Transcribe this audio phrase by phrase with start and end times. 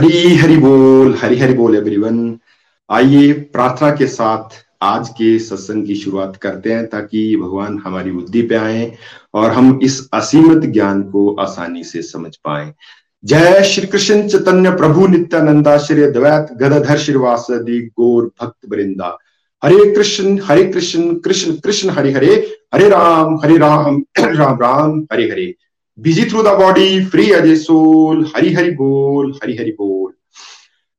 [0.00, 2.38] हरी हरी बोल, हरी हरी बोल एवरीवन
[2.90, 8.42] आइए प्रार्थना के साथ आज के सत्संग की शुरुआत करते हैं ताकि भगवान हमारी बुद्धि
[8.42, 8.96] पे आए
[9.34, 12.74] और हम इस असीमित ज्ञान को आसानी से समझ पाए।
[13.24, 19.18] जय श्री कृष्ण चैतन्य प्रभु नित्यानंदा श्री द्वैत गदधर श्रीवासदि गौर भक्त वृंदा।
[19.64, 25.24] हरे कृष्ण हरे कृष्ण कृष्ण कृष्ण, हरे हरे। हरे राम हरे राम राम राम, हरे
[25.24, 25.54] हरे।
[26.02, 28.24] The body, free as a soul.
[28.26, 30.12] Hari Hari Bol, Hari Hari Bol.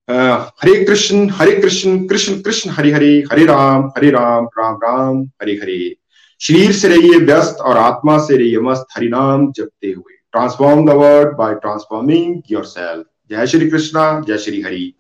[0.08, 5.32] Uh, Hare Krishna, Hare Krishna, Krishna Krishna, Hare Hare, Hare Ram, Hare Ram, Ram Ram,
[5.40, 5.96] Hare Hare.
[6.42, 11.36] शरीर से रहिए व्यस्त और आत्मा से रहिए मस्त हरिनाम जपते हुए transform the world
[11.38, 14.94] by transforming yourself जय श्री कृष्णा जय श्री हरि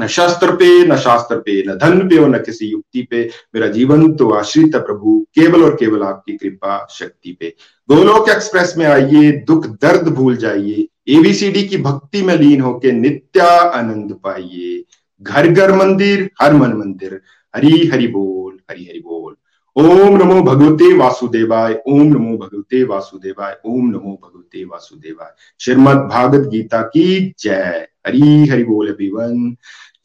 [0.00, 3.66] न शस्त्र पे न शास्त्र पे न धन पे और न किसी युक्ति पे। मेरा
[3.66, 7.54] जीवन तो आश्रित है प्रभु, केवल और केवल आपकी कृपा शक्ति पे।
[7.90, 13.46] गोलोक एक्सप्रेस में आइए, दुख दर्द भूल जाइए। एबीसीडी की भक्ति में लीन होके नित्या
[13.46, 14.84] आनंद पाइए।
[15.22, 17.20] घर घर मंदिर, हर मन मंदिर।
[17.56, 19.36] हरी हरि बोल, हरी हरि बोल।
[19.76, 26.82] ओम नमो भगवते वासुदेवाय, ओम नमो भगवते वासुदेवाय, ओम नमो भगवते वासुदेवाय। श्रीमद भागवत गीता
[26.82, 29.56] की जय। हरी हरि बोल एवरीवन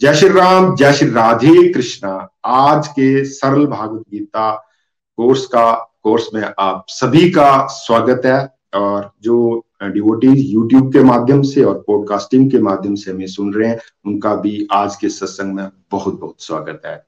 [0.02, 2.10] जय श्री राम जय श्री राधे कृष्णा।
[2.46, 4.52] आज के सरल भागवत गीता
[5.18, 5.72] कोर्स का,
[6.04, 8.40] कोर्स में आप सभी का स्वागत है
[8.74, 13.70] और जो डिवोटीज यूट्यूब के माध्यम से और पॉडकास्टिंग के माध्यम से हमें सुन रहे
[13.70, 17.02] हैं, उनका भी आज के सत्संग में बहुत बहुत स्वागत है।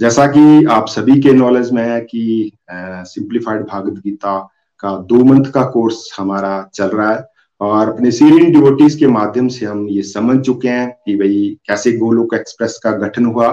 [0.00, 4.38] जैसा कि आप सभी के नॉलेज में है कि सिंप्लीफाइड भागवत गीता
[4.80, 7.31] का दो मंथ का कोर्स हमारा चल रहा है।
[7.62, 11.92] और अपने सीरियन डिवोटीज के माध्यम से हम ये समझ चुके हैं कि भाई कैसे
[11.98, 13.50] गोलोक एक्सप्रेस का गठन हुआ।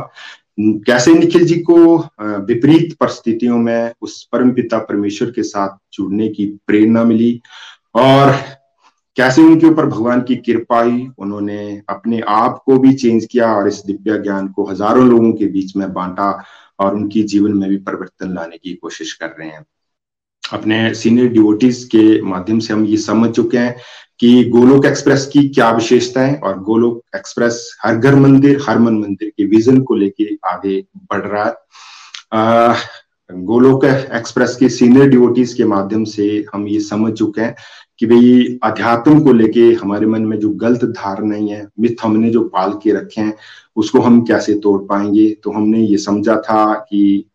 [0.59, 1.75] कैसे निखिल जी को
[2.21, 7.41] विपरीत परिस्थितियों में उस परम पिता परमेश्वर के साथ जुड़ने की प्रेरणा मिली
[7.95, 8.35] और
[9.17, 13.67] कैसे उनके ऊपर भगवान की कृपा ही उन्होंने अपने आप को भी चेंज किया और
[13.67, 16.31] इस दिव्य ज्ञान को हज़ारों लोगों के बीच में बांटा
[16.79, 19.65] और उनकी जीवन में भी परिवर्तन लाने की कोशिश कर रहे हैं।
[20.53, 23.75] अपने सीनियर डिवोटीज के माध्यम से हम ये समझ चुके हैं
[24.19, 28.93] कि गोलोक एक्सप्रेस की क्या विशेषता है और गोलोक एक्सप्रेस हर घर मंदिर, हर मन
[28.93, 32.75] मंदिर के विजन को लेके आगे बढ़ रहा है।
[33.31, 37.55] गोलोक एक्सप्रेस के सीनियर डिवोटीज के माध्यम से हम ये समझ चुके हैं
[37.99, 42.43] कि भाई अध्यात्म को लेके हमारे मन में जो गलत धारणाएँ है, मिथ हमने जो
[42.43, 43.33] पाल के रखे हैं,
[43.75, 45.29] उसको हम कैसे तोड़ पाएँगे?
[45.43, 47.25] तो हमने ये समझा था कि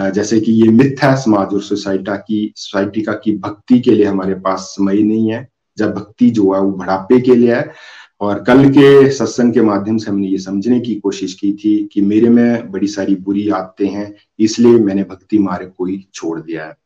[0.00, 4.04] जैसे कि ये मिथ है समाज और सोसाइटा की, सोसाइटी का की भक्ति के लिए
[4.04, 7.72] हमारे पास समय नहीं है। जब भक्ति जो है वो बढ़ापे के लिए है।
[8.20, 12.00] और कल के सत्संग के माध्यम से हमने ये समझने की कोशिश की थी कि
[12.00, 16.64] मेरे में बड़ी सारी बुरी आदतें हैं, इसलिए मैंने भक्ति मार्ग को ही छोड़ दिया
[16.64, 16.76] है।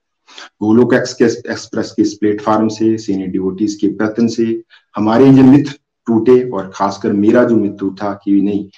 [0.62, 4.62] गोलोक एक्सप्रेस के इस प्लेटफॉर्म से, सीनियर डिवोटीज के प्रयत्न से
[4.96, 5.72] हमारे ये मिथ
[6.06, 8.68] टूटे और खासकर मेरा जो मित्र था कि नहीं,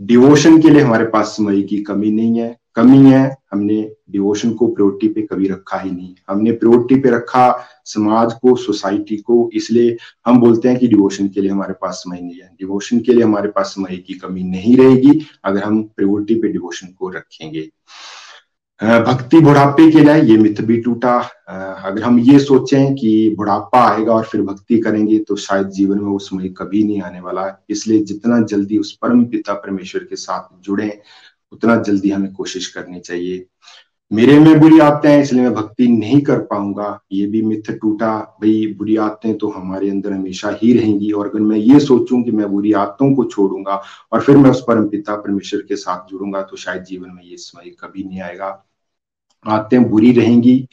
[0.00, 4.66] डिवोशन के लिए हमारे पास समय की कमी नहीं है। कमी है, हमने डिवोशन को
[4.66, 7.44] प्रायोरिटी पे कभी रखा ही नहीं। हमने प्रायोरिटी पे रखा
[7.86, 9.96] समाज को सोसाइटी को, इसलिए
[10.26, 13.24] हम बोलते हैं कि डिवोशन के लिए हमारे पास समय नहीं है। डिवोशन के लिए
[13.24, 17.68] हमारे पास समय की कमी नहीं रहेगी अगर हम प्रायोरिटी पे डिवोशन को रखेंगे।
[18.80, 21.18] भक्ति बुढ़ापे के लिए ये मिथ भी टूटा।
[21.48, 26.06] अगर हम ये सोचें कि बुढ़ापा आएगा और फिर भक्ति करेंगे तो शायद जीवन में
[26.06, 30.48] वो समय कभी नहीं आने वाला। इसलिए जितना जल्दी उस परम पिता परमेश्वर के साथ
[30.64, 30.88] जुड़े
[31.52, 33.46] उतना जल्दी हमें कोशिश करनी चाहिए।
[34.10, 38.16] मेरे में बुरी आदतें हैं, इसलिए मैं भक्ति नहीं कर पाऊँगा। ये भी मिथ टूटा,
[38.42, 42.30] भाई बुरी आदतें तो हमारे अंदर हमेशा ही रहेंगी और अगर मैं ये सोचूं कि
[42.30, 43.80] मैं बुरी आदतों को छोड़ूँगा
[44.12, 47.36] और फिर मैं उस परम पिता परमेश्वर के साथ जुड़ूँगा तो शायद जीवन में ये
[47.36, 48.48] समय कभी नहीं आएगा।
[49.44, 50.66] आदतें बुरी रहेंगी।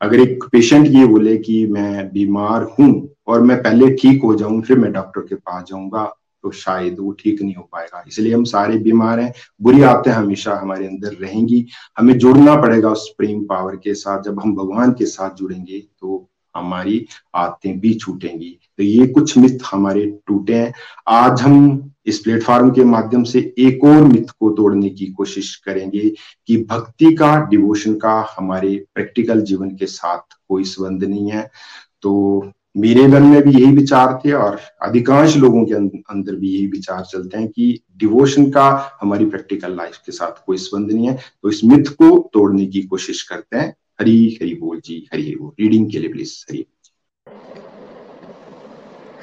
[0.00, 4.62] अगर एक पेशेंट ये बोले कि मैं बीमार हूँ और मैं पहले ठीक हो जाऊँ,
[4.62, 6.04] फिर मैं डॉक्टर के पास जाऊँगा
[6.42, 10.54] तो शायद वो ठीक नहीं हो पाएगा। इसलिए हम सारे बीमार हैं। बुरी आदतें हमेशा
[10.54, 11.66] हमारे अंदर रहेंगी।
[11.98, 16.28] हमें जुड़ना पड़ेगा उस प्रेम पावर के साथ। जब हम भगवान के साथ जुड़ेंगे तो
[16.54, 20.72] हमारी आदतें भी छूटेंगी। तो ये कुछ मिथ हमारे टूटे हैं।
[21.08, 26.08] आज हम इस प्लेटफॉर्म के माध्यम से एक और मिथ को तोड़ने की कोशिश करेंगे
[26.46, 31.50] कि भक्ति का, डिवोशन का हमारे प्रैक्टिकल जीवन के साथ कोई संबंध नहीं है।
[32.02, 32.40] तो
[32.76, 36.66] मेरे मन में भी यही विचार थे और अधिकांश लोगों के अं-, अंदर भी यही
[36.66, 41.14] विचार चलते हैं कि डिवोशन का हमारी प्रैक्टिकल लाइफ के साथ कोई संबंध नहीं है।
[41.14, 45.36] तो इस मिथ को तोड़ने की कोशिश करते हैं। हरी हरी बोल जी हरी हरी
[45.36, 46.66] बोल। रीडिंग के लिए प्लीज़ हरी।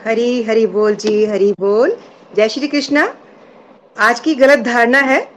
[0.06, 1.98] हरी हरी बोल जी हरी बोल।
[2.36, 3.16] जय श्री कृष्णा।
[4.00, 5.32] आज की गलत धारणा है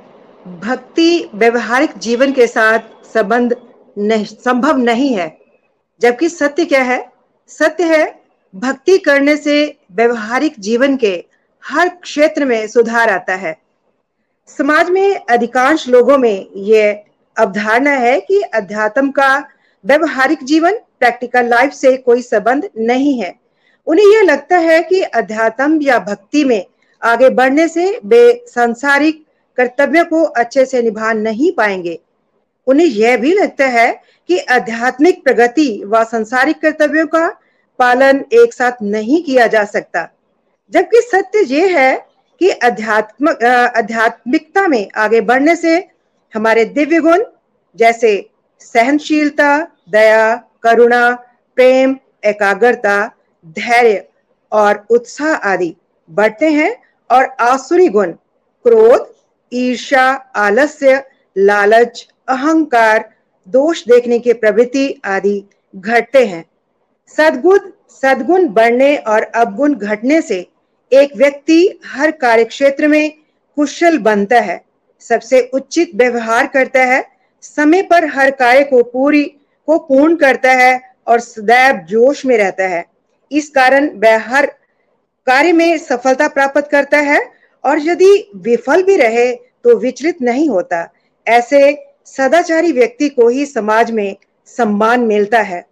[0.47, 2.79] भक्ति व्यवहारिक जीवन के साथ
[3.15, 3.57] संबंध
[3.99, 5.39] नहीं संभव नहीं है।
[6.01, 7.12] जबकि सत्य क्या है?
[7.49, 8.23] सत्य है,
[8.55, 11.25] भक्ति करने से व्यवहारिक जीवन के
[11.65, 13.57] हर क्षेत्र में सुधार आता है।
[14.49, 17.05] समाज में अधिकांश लोगों में यह
[17.37, 19.37] अवधारणा है कि अध्यात्म का
[19.85, 23.35] व्यवहारिक जीवन, प्रैक्टिकल लाइफ से कोई संबंध नहीं है।
[23.87, 26.65] उन्हें यह लगता है कि अध्यात्म या भक्ति में
[27.03, 29.25] आगे बढ़ने से वे सांसारिक
[29.57, 31.99] कर्तव्य को अच्छे से निभा नहीं पाएँगे।
[32.67, 33.93] उन्हें यह भी लगता है
[34.29, 37.29] कि आध्यात्मिक प्रगति व संसारिक कर्तव्यों का
[37.79, 40.09] पालन एक साथ नहीं किया जा सकता।
[40.73, 41.95] जबकि सत्य ये है
[42.41, 43.31] कि अध्यात्म
[43.77, 45.77] आध्यात्मिकता में आगे बढ़ने से
[46.35, 47.25] हमारे दिव्य गुण,
[47.77, 48.31] जैसे
[48.61, 49.59] सहनशीलता,
[49.91, 51.11] दया, करुणा,
[51.57, 53.07] प्रेम, एकाग्रता,
[53.47, 54.07] धैर्य
[54.53, 55.75] और उत्साह आदि
[56.11, 56.75] बढ़ते हैं
[57.11, 58.13] और आसुरी गुण,
[58.65, 59.13] क्रोध
[59.53, 60.05] ईर्षा
[60.37, 61.03] आलस्य,
[61.37, 63.05] लालच अहंकार,
[63.49, 65.43] दोष देखने की प्रवृत्ति आदि
[65.75, 66.45] घटते हैं।
[67.17, 70.47] सदगुण सदगुण बढ़ने और अवगुण घटने से
[70.93, 73.13] एक व्यक्ति हर कार्य क्षेत्र में
[73.57, 74.61] कुशल बनता है।
[75.03, 77.05] सबसे उचित व्यवहार करता है,
[77.43, 79.23] समय पर हर कार्य को पूरी,
[79.69, 82.85] को पूर्ण करता है और सदैव जोश में रहता है।
[83.31, 84.47] इस कारण वह हर
[85.27, 87.21] कार्य में सफलता प्राप्त करता है
[87.65, 90.89] और यदि विफल भी रहे तो विचलित नहीं होता।
[91.27, 91.73] ऐसे
[92.07, 94.17] सदाचारी व्यक्ति को ही समाज में
[94.47, 95.65] सम्मान मिलता है।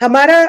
[0.00, 0.42] हमारा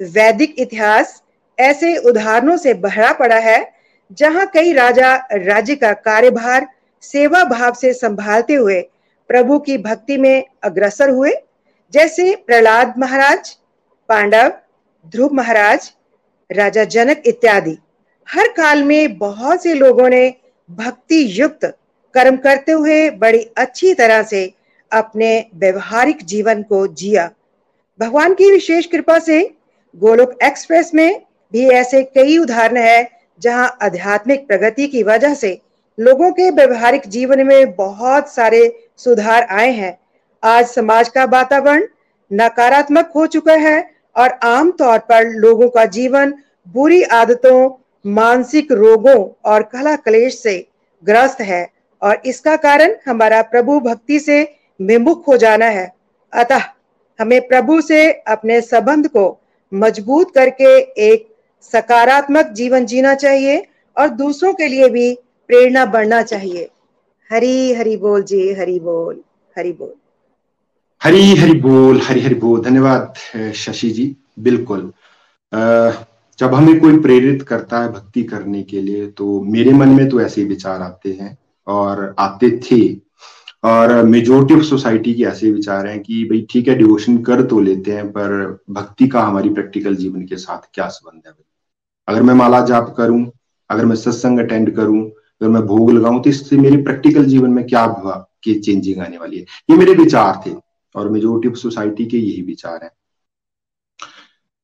[0.00, 1.22] वैदिक इतिहास
[1.58, 3.72] ऐसे उदाहरणों से भरा पड़ा है,
[4.12, 6.66] जहाँ कई राजा राज्य का कार्यभार,
[7.02, 8.80] सेवा भाव से संभालते हुए
[9.30, 11.32] प्रभु की भक्ति में अग्रसर हुए,
[11.92, 13.50] जैसे प्रहलाद महाराज,
[14.08, 14.52] पांडव,
[15.06, 15.90] ध्रुव महाराज,
[16.50, 17.76] राजा जनक इत्यादि।
[18.28, 20.34] हर काल में बहुत से लोगों ने
[20.70, 21.64] भक्ति युक्त
[22.14, 24.44] कर्म करते हुए बड़ी अच्छी तरह से
[24.92, 27.30] अपने व्यवहारिक जीवन को जिया।
[28.00, 29.42] भगवान की विशेष कृपा से
[29.94, 31.20] गोलोक एक्सप्रेस में
[31.52, 33.08] भी ऐसे कई उदाहरण है,
[33.40, 35.58] जहाँ आध्यात्मिक प्रगति की वजह से
[35.98, 38.60] लोगों के व्यवहारिक जीवन में बहुत सारे
[38.96, 39.98] सुधार आए हैं।
[40.42, 41.86] आज समाज का वातावरण
[42.30, 43.78] नकारात्मक हो चुका है
[44.16, 46.34] और आम तौर पर लोगों का जीवन
[46.66, 47.70] बुरी आदतों,
[48.04, 50.58] मानसिक रोगों और कला क्लेश से
[51.04, 51.66] ग्रस्त है
[52.02, 54.42] और इसका कारण हमारा प्रभु भक्ति से
[54.80, 55.92] विमुख हो जाना है।
[56.32, 56.62] अतः
[57.18, 59.38] हमें प्रभु से अपने संबंध को
[59.72, 61.28] मज़बूत करके एक
[61.62, 65.14] सकारात्मक जीवन जीना चाहिए और दूसरों के लिए भी
[65.48, 66.68] प्रेरणा बढ़ना चाहिए।
[67.30, 69.20] हरी हरी बोल जी, हरी बोल
[69.56, 69.92] हरी बोल।
[71.02, 73.14] हरी हरी बोल, हरी हरी बोल। धन्यवाद,
[73.54, 74.92] शशि जी। बिल्कुल।
[76.38, 80.20] जब हमें कोई प्रेरित करता है भक्ति करने के लिए तो मेरे मन में तो
[80.20, 81.36] ऐसे विचार आते हैं
[81.66, 83.05] और आते थे।
[83.66, 87.60] और मेजोरिटी ऑफ़ सोसाइटी के ऐसे विचार हैं कि भाई ठीक है डिवोशन कर तो
[87.60, 91.32] लेते हैं, पर भक्ति का हमारी प्रैक्टिकल जीवन के साथ क्या संबंध है?
[92.08, 93.24] अगर मैं माला जाप करूँ,
[93.70, 97.66] अगर मैं सत्संग अटेंड करूँ, अगर मैं भोग लगाऊँ तो इससे मेरे प्रैक्टिकल जीवन में
[97.66, 97.86] क्या
[98.42, 99.44] की चेंजिंग आने वाली है?
[99.70, 100.54] ये मेरे विचार थे,
[100.94, 102.90] और मेजोरिटी ऑफ़ सोसाइटी के यही विचार है।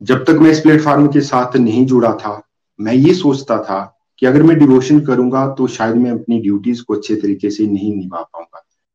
[0.00, 2.40] जब तक मैं इस प्लेटफॉर्म के साथ नहीं जुड़ा था,
[2.78, 3.80] मैं ये सोचता था
[4.18, 7.94] कि अगर मैं डिवोशन करूँगा तो शायद मैं अपनी ड्यूटीज़ को अच्छे तरीके से नहीं
[7.96, 8.51] निभा पाऊँगा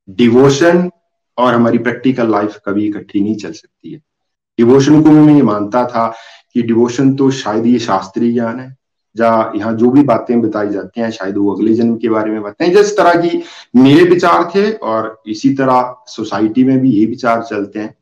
[0.10, 0.90] डिवोशन
[1.38, 4.00] और हमारी प्रैक्टिकल लाइफ कभी इकट्ठी नहीं चल सकती है।
[4.60, 6.08] डिवोशन को मैं ये मानता था
[6.54, 8.76] कि डिवोशन तो शायद ये शास्त्रीय ज्ञान है
[9.16, 12.42] जहाँ यहाँ जो भी बातें बताई जाती हैं, शायद वो अगले जन्म के बारे में
[12.42, 13.42] बताएँ जिस तरह की
[13.76, 17.96] मेरे विचार थे और इसी तरह सोसाइटी में भी ये विचार चलते हैं।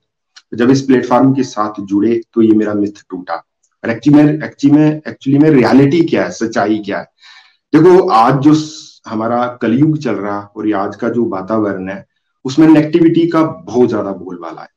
[0.54, 3.36] जब इस प्लेटफॉर्म के साथ जुड़े तो ये मेरा मिथ टूटा।
[3.84, 7.08] और एक्चुअली में एक्चुअली में एक्चुअली में रियलिटी क्या है, सच्चाई क्या है?
[7.74, 8.54] देखो, आज जो
[9.06, 12.06] हमारा कलयुग चल रहा और ये आज का जो वातावरण है,
[12.46, 14.70] उसमें नेगेटिविटी का बहुत ज़्यादा बोलबाला है।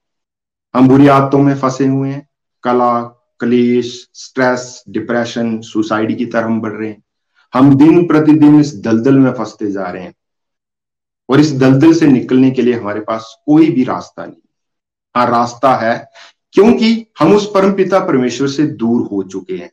[0.75, 2.27] हम बुरी आदतों में फंसे हुए हैं।
[2.65, 3.01] कला,
[3.41, 7.03] कलेश स्ट्रेस डिप्रेशन सुसाइड की तरह हम बढ़ रहे हैं।
[7.55, 10.15] हम दिन प्रतिदिन इस दलदल में फंसते जा रहे हैं।
[11.29, 14.41] और इस दलदल से निकलने के लिए हमारे पास कोई भी रास्ता नहीं
[15.15, 16.09] हाँ। रास्ता है,
[16.53, 19.71] क्योंकि हम उस परम पिता परमेश्वर से दूर हो चुके हैं।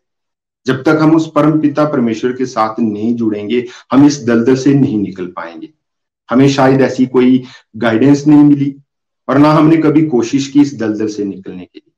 [0.68, 4.74] जब तक हम उस परम पिता परमेश्वर के साथ नहीं जुड़ेंगे, हम इस दलदल से
[4.74, 5.70] नहीं निकल पाएँगे।
[6.30, 7.44] हमें शायद ऐसी कोई
[7.78, 8.76] गाइडेंस नहीं मिली
[9.28, 11.92] और ना हमने कभी कोशिश की इस दलदल से निकलने के लिए।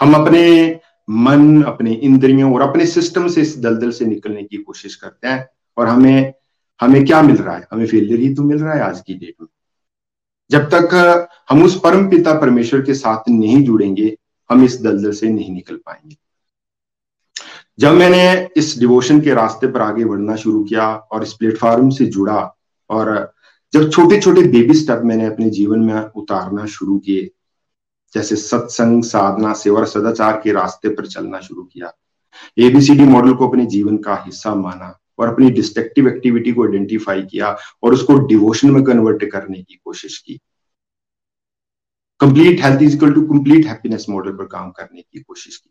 [0.00, 4.94] हम अपने मन, अपने इंद्रियों और अपने सिस्टम से इस दलदल से निकलने की कोशिश
[4.94, 6.32] करते हैं और हमें
[6.80, 7.66] हमें क्या मिल रहा है?
[7.72, 9.48] हमें फेलियर ही तो मिल रहा है आज की डेट में।
[10.50, 14.16] जब तक हम उस परम पिता परमेश्वर के साथ नहीं जुड़ेंगे,
[14.50, 16.16] हम इस दलदल से नहीं निकल पाएँगे।
[17.80, 22.06] जब मैंने इस डिवोशन के रास्ते पर आगे बढ़ना शुरू किया और इस प्लेटफॉर्म से
[22.06, 22.56] जुड़ा
[22.90, 23.32] और
[23.72, 27.30] जब छोटे छोटे बेबी स्टेप मैंने अपने जीवन में उतारना शुरू किए,
[28.14, 31.92] जैसे सत्संग, साधना, सेवा सदाचार के रास्ते पर चलना शुरू किया।
[32.58, 37.56] एबीसीडी मॉडल को अपने जीवन का हिस्सा माना और अपनी डिस्ट्रक्टिव एक्टिविटी को आइडेंटिफाई किया
[37.82, 40.40] और उसको डिवोशन में कन्वर्ट करने की कोशिश की।
[42.20, 45.69] Complete health is equal to complete happiness model पर काम करने की कोशिश की।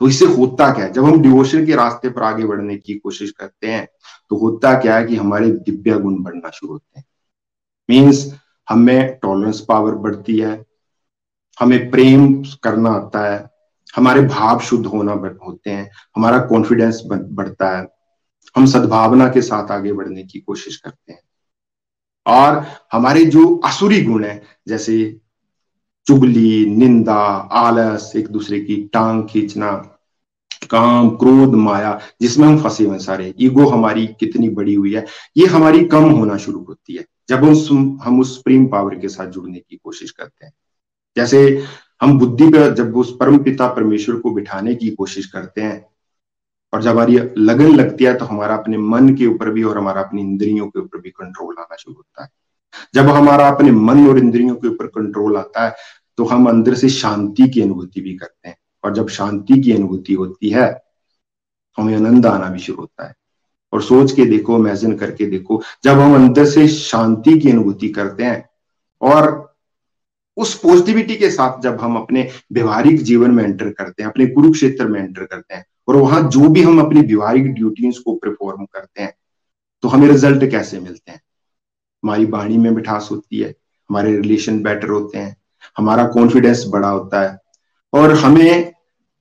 [0.00, 0.92] तो इससे होता क्या है?
[0.92, 3.86] जब हम डिवोशन के रास्ते पर आगे बढ़ने की कोशिश करते हैं
[4.30, 7.04] तो होता क्या है कि हमारे दिव्य गुण बढ़ना शुरू होते हैं।
[7.88, 8.26] मीन्स
[8.68, 10.64] हमें टॉलरेंस पावर बढ़ती है,
[11.60, 13.48] हमें प्रेम करना आता है,
[13.96, 17.86] हमारे भाव शुद्ध होना होते हैं, हमारा कॉन्फिडेंस बढ़ता है,
[18.56, 21.22] हम सद्भावना के साथ आगे बढ़ने की कोशिश करते हैं।
[22.26, 25.20] और हमारे जो असुरी गुण है, जैसे
[26.08, 29.70] चुगली निंदा, आलस, एक दूसरे की टांग खींचना,
[30.70, 35.04] काम, क्रोध, माया, जिसमें हम फंसे हुए सारे। ईगो हमारी कितनी बड़ी हुई है,
[35.36, 39.26] ये हमारी कम होना शुरू होती है, जब उस हम उस प्रेम पावर के साथ
[39.26, 40.52] जुड़ने की कोशिश करते हैं।
[41.16, 41.62] जैसे
[42.02, 45.84] हम बुद्धि पर जब उस परम पिता परमेश्वर को बिठाने की कोशिश करते हैं,
[46.72, 50.02] और जब हमारी लगन लगती है तो हमारा अपने मन के ऊपर भी और हमारा
[50.02, 52.30] अपनी इंद्रियों के ऊपर भी कंट्रोल आना शुरू होता है।
[52.94, 55.74] जब हमारा अपने मन और इंद्रियों के ऊपर कंट्रोल आता है
[56.18, 60.14] तो हम अंदर से शांति की अनुभूति भी करते हैं। और जब शांति की अनुभूति
[60.14, 63.14] होती है तो हमें आनंद आना भी शुरू होता है।
[63.72, 68.24] और सोच के देखो इमेजिन करके देखो, जब हम अंदर से शांति की अनुभूति करते
[68.24, 68.48] हैं,
[69.00, 69.54] और
[70.36, 74.86] उस पॉजिटिविटी के साथ जब हम अपने व्यवहारिक जीवन में एंटर करते हैं, अपने कुरुक्षेत्र
[74.86, 79.02] में एंटर करते हैं, और वहाँ जो भी हम अपनी व्यवहारिक ड्यूटीज़ को परफॉर्म करते
[79.02, 79.14] हैं
[79.82, 81.20] तो हमें रिज़ल्ट कैसे मिलते हैं?
[82.04, 83.54] हमारी वाणी में मिठास होती है,
[83.90, 85.36] हमारे रिलेशन बेटर होते हैं
[85.78, 87.38] हमारा कॉन्फिडेंस बड़ा होता है
[87.92, 88.72] और हमें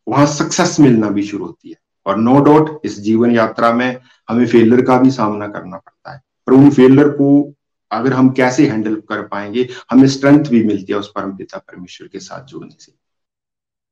[0.08, 4.00] वहाँ सक्सेस मिलना भी शुरू होती है। और नो डाउट इस जीवन यात्रा में
[4.30, 7.54] हमें फेलियर का भी सामना करना पड़ता है। पर उन फेलियर को
[7.92, 12.08] अगर हम कैसे हैंडल कर पाएँगे, हमें स्ट्रेंथ भी मिलती है उस परम पिता परमेश्वर
[12.08, 12.94] के साथ जुड़ने से।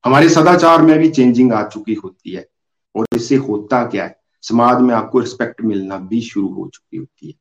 [0.06, 2.48] हमारे सदाचार में भी चेंजिंग आ चुकी होती है
[2.96, 4.20] और इससे होता क्या है?
[4.42, 7.34] समाज में आपको रिस्पेक्ट मिलना भी शुरू हो चुकी होती है।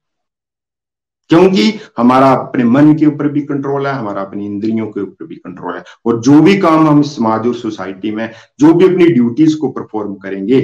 [1.31, 5.37] क्योंकि हमारा अपने मन के ऊपर भी कंट्रोल है, हमारा अपनी इंद्रियों के ऊपर भी
[5.37, 9.57] कंट्रोल है। और जो भी काम हम समाज और सोसाइटी में, जो भी अपनी ड्यूटीज़
[9.59, 10.61] को परफॉर्म करेंगे,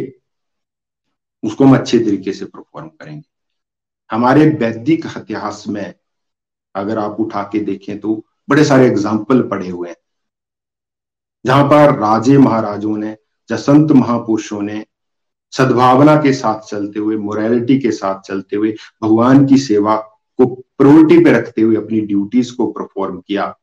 [1.43, 3.23] उसको हम अच्छे तरीके से परफॉर्म करेंगे।
[4.11, 5.95] हमारे वैदिक इतिहास में
[6.75, 9.97] अगर आप उठा के देखें तो बड़े सारे एग्ज़ाम्पल पड़े हुए हैं।
[11.45, 13.17] जहाँ पर राजे महाराजों ने,
[13.51, 14.85] जसंत महापुरुषों ने
[15.53, 19.97] सद्भावना के साथ चलते हुए मोरालिटी के साथ चलते हुए भगवान की सेवा
[20.41, 20.47] को
[20.79, 23.55] प्रायोरिटी पे रखते हुए अपनी ड्यूटीज़ को परफॉर्म किया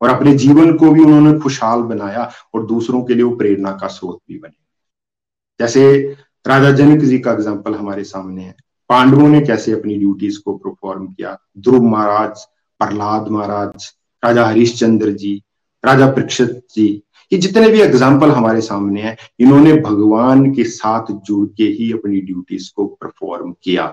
[0.00, 3.86] और अपने जीवन को भी उन्होंने खुशहाल बनाया और दूसरों के लिए वो प्रेरणा का
[3.88, 4.62] स्रोत भी बने।
[5.60, 5.84] जैसे
[6.46, 8.54] राजा जनक जी का एग्ज़ाम्पल हमारे सामने है।
[8.90, 11.36] पांडवों ने कैसे अपनी ड्यूटीज़ को परफॉर्म किया?
[11.58, 12.44] ध्रुव महाराज,
[12.80, 15.42] प्रहलाद महाराज, राजा हरिश्चंद्र जी,
[15.84, 21.46] राजा परीक्षित जी, ये जितने भी एग्ज़ाम्पल हमारे सामने हैं, इन्होंने भगवान के साथ जुड़
[21.48, 23.86] के ही अपनी ड्यूटीज़ को परफॉर्म किया।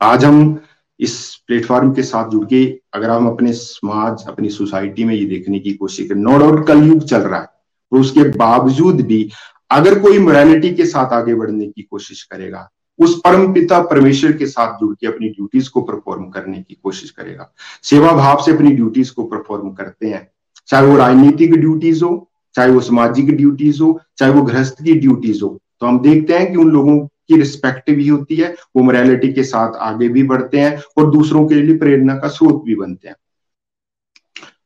[0.00, 0.58] आज हम
[1.00, 1.14] इस
[1.46, 2.64] प्लेटफॉर्म के साथ जुड़ के,
[2.94, 7.02] अगर हम अपने समाज, अपनी सोसाइटी में ये देखने की कोशिश करें नो डाउट कलयुग
[7.04, 7.48] चल रहा है
[7.92, 9.28] और उसके बावजूद भी
[9.70, 14.46] अगर कोई मोरालिटी के साथ आगे बढ़ने की कोशिश करेगा, उस परम पिता परमेश्वर के
[14.46, 17.52] साथ जुड़ के अपनी ड्यूटीज़ को परफॉर्म करने की कोशिश करेगा,
[17.84, 20.26] सेवा भाव से अपनी ड्यूटीज़ को परफॉर्म करते हैं,
[20.68, 25.44] चाहे वो राजनीतिक ड्यूटीज़ हो, चाहे वो सामाजिक ड्यूटीज़ हो, चाहे वो गृहस्थ की ड्यूटीज़
[25.44, 26.98] हो तो हम देखते हैं कि उन लोगों
[27.28, 31.46] की रिस्पेक्ट भी होती है, वो मोरालिटी के साथ आगे भी बढ़ते हैं और दूसरों
[31.48, 33.16] के लिए प्रेरणा का स्रोत भी बनते हैं।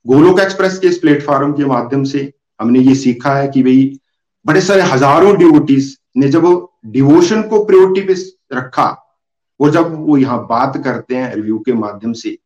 [0.06, 3.98] गोलोक एक्सप्रेस के इस प्लेटफॉर्म के माध्यम से हमने ये सीखा है कि भाई,
[4.46, 8.14] बड़े सारे हज़ारों डिवोटीज ने जब डिवोशन को प्रायोरिटी पे
[8.56, 8.88] रखा,
[9.60, 12.38] वो जब वो यहाँ बात करते हैं रिव्यू के माध्यम से,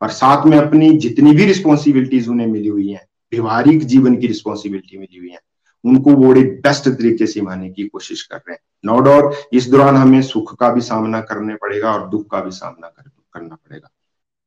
[0.00, 4.98] और साथ में अपनी जितनी भी रिस्पॉन्सिबिलिटीज उन्हें मिली हुई है, व्यवहारिक जीवन की रिस्पॉन्सिबिलिटी
[4.98, 5.38] मिली हुई है
[5.86, 9.96] उनको बड़े बेस्ट तरीके से मानने की कोशिश कर रहे हैं। नो डाउट इस दौरान
[9.96, 13.88] हमें सुख का भी सामना करने पड़ेगा और दुख का भी सामना कर, करना पड़ेगा।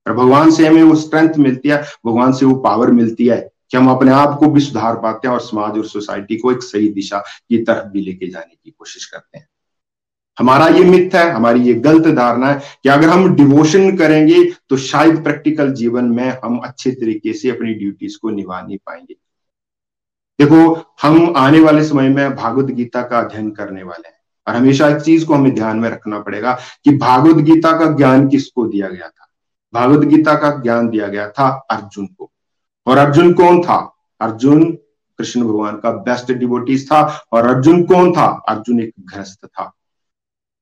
[0.06, 3.40] और भगवान से हमें वो स्ट्रेंथ मिलती है भगवान से वो पावर मिलती है
[3.72, 6.64] कि हम अपने आप को भी सुधार पाते हैं और समाज और सोसाइटी को एक
[6.64, 9.48] सही दिशा की तरफ़ भी लेके जाने की कोशिश करते हैं।
[10.38, 14.78] हमारा ये मिथ है हमारी ये गलत धारणा है कि अगर हम डिवोशन करेंगे तो
[14.78, 19.16] शायद प्रैक्टिकल जीवन में हम अच्छे तरीके से अपनी ड्यूटीज़ को निभा नहीं पाएँगे।
[20.40, 24.16] देखो, हम आने वाले समय में भागवत गीता का अध्ययन करने वाले हैं।
[24.48, 28.28] और हमेशा एक चीज़ को हमें ध्यान में रखना पड़ेगा कि भागवत गीता का ज्ञान
[28.28, 29.28] किसको दिया गया था?
[29.74, 32.32] भागवत गीता का ज्ञान दिया गया था अर्जुन को।
[32.88, 33.96] और अर्जुन कौन था?
[34.22, 34.72] अर्जुन
[35.18, 38.44] कृष्ण भगवान का बेस्ट डिवोटीज था और अर्जुन कौन था?
[38.50, 39.74] अर्जुन एक गृहस्थ था।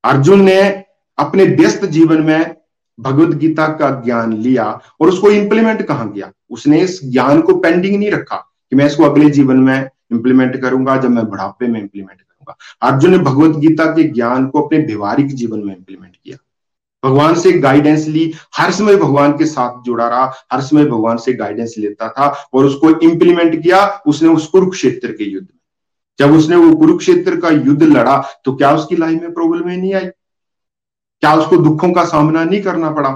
[0.03, 0.69] अर्जुन ने
[1.17, 2.55] अपने व्यस्त जीवन में
[2.99, 7.99] भगवत गीता का ज्ञान लिया और उसको इंप्लीमेंट कहा गया उसने इस ज्ञान को पेंडिंग
[7.99, 12.19] नहीं रखा। कि मैं इसको अगले जीवन में इंप्लीमेंट करूँगा, जब मैं बुढ़ापे में इंप्लीमेंट
[12.19, 16.37] करूँगा। अर्जुन ने भगवत गीता के ज्ञान को अपने व्यवहारिक जीवन में इंप्लीमेंट किया।
[17.03, 21.33] भगवान से गाइडेंस ली, हर समय भगवान के साथ जुड़ा रहा, हर समय भगवान से
[21.33, 25.59] गाइडेंस लेता था और उसको इंप्लीमेंट किया, उसने उस कुरुक्षेत्र के युद्ध में।
[26.19, 30.05] जब उसने वो कुरुक्षेत्र का युद्ध लड़ा तो क्या उसकी लाइफ में प्रॉब्लम नहीं आई?
[31.23, 33.09] क्या उसको दुखों का सामना नहीं करना पड़ा?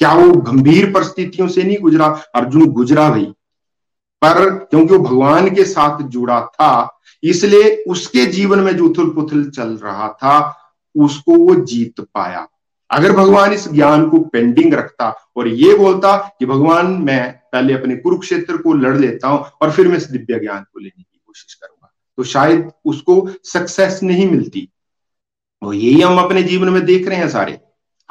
[0.00, 2.06] क्या वो गंभीर परिस्थितियों से नहीं गुजरा?
[2.34, 3.32] अर्जुन गुजरा भाई।
[4.34, 9.48] पर क्योंकि वो भगवान के साथ जुड़ा था, इसलिए उसके जीवन में जो उथल पुथल
[9.50, 10.54] चल रहा था,
[10.94, 12.46] उसको वो जीत पाया।
[12.90, 17.96] अगर भगवान इस ज्ञान को पेंडिंग रखता और ये बोलता कि भगवान, मैं पहले अपने
[17.96, 21.54] कुरुक्षेत्र को लड़ लेता हूँ और फिर मैं इस दिव्य ज्ञान को लेने की कोशिश
[21.54, 24.68] करूँगा तो शायद उसको सक्सेस नहीं मिलती।
[25.62, 27.58] और यही हम अपने जीवन में देख रहे हैं सारे।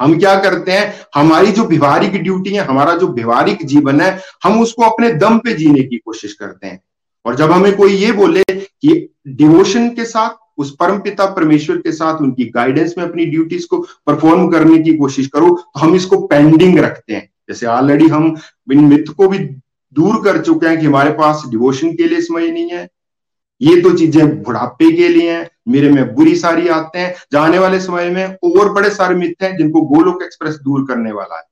[0.00, 0.94] हम क्या करते हैं?
[1.14, 5.54] हमारी जो व्यवहारिक ड्यूटी है, हमारा जो व्यवहारिक जीवन है, हम उसको अपने दम पे
[5.54, 6.80] जीने की कोशिश करते हैं।
[7.24, 11.92] और जब हमें कोई ये बोले कि डिवोशन के साथ, उस परम पिता परमेश्वर के
[11.92, 16.18] साथ उनकी गाइडेंस में अपनी ड्यूटीज़ को परफॉर्म करने की कोशिश करो तो हम इसको
[16.26, 18.34] पेंडिंग रखते हैं। जैसे ऑलरेडी हम
[18.72, 22.50] इन मिथ को भी दूर कर चुके हैं कि हमारे पास डिवोशन के लिए समय
[22.50, 22.88] नहीं है।
[23.60, 27.80] ये तो चीज़ें बुढ़ापे के लिए हैं। मेरे में बुरी सारी आते हैं, जाने वाले
[27.80, 31.42] समय में और बड़े सारे मित्र हैं जिनको गोलोक एक्सप्रेस दूर करने वाला है।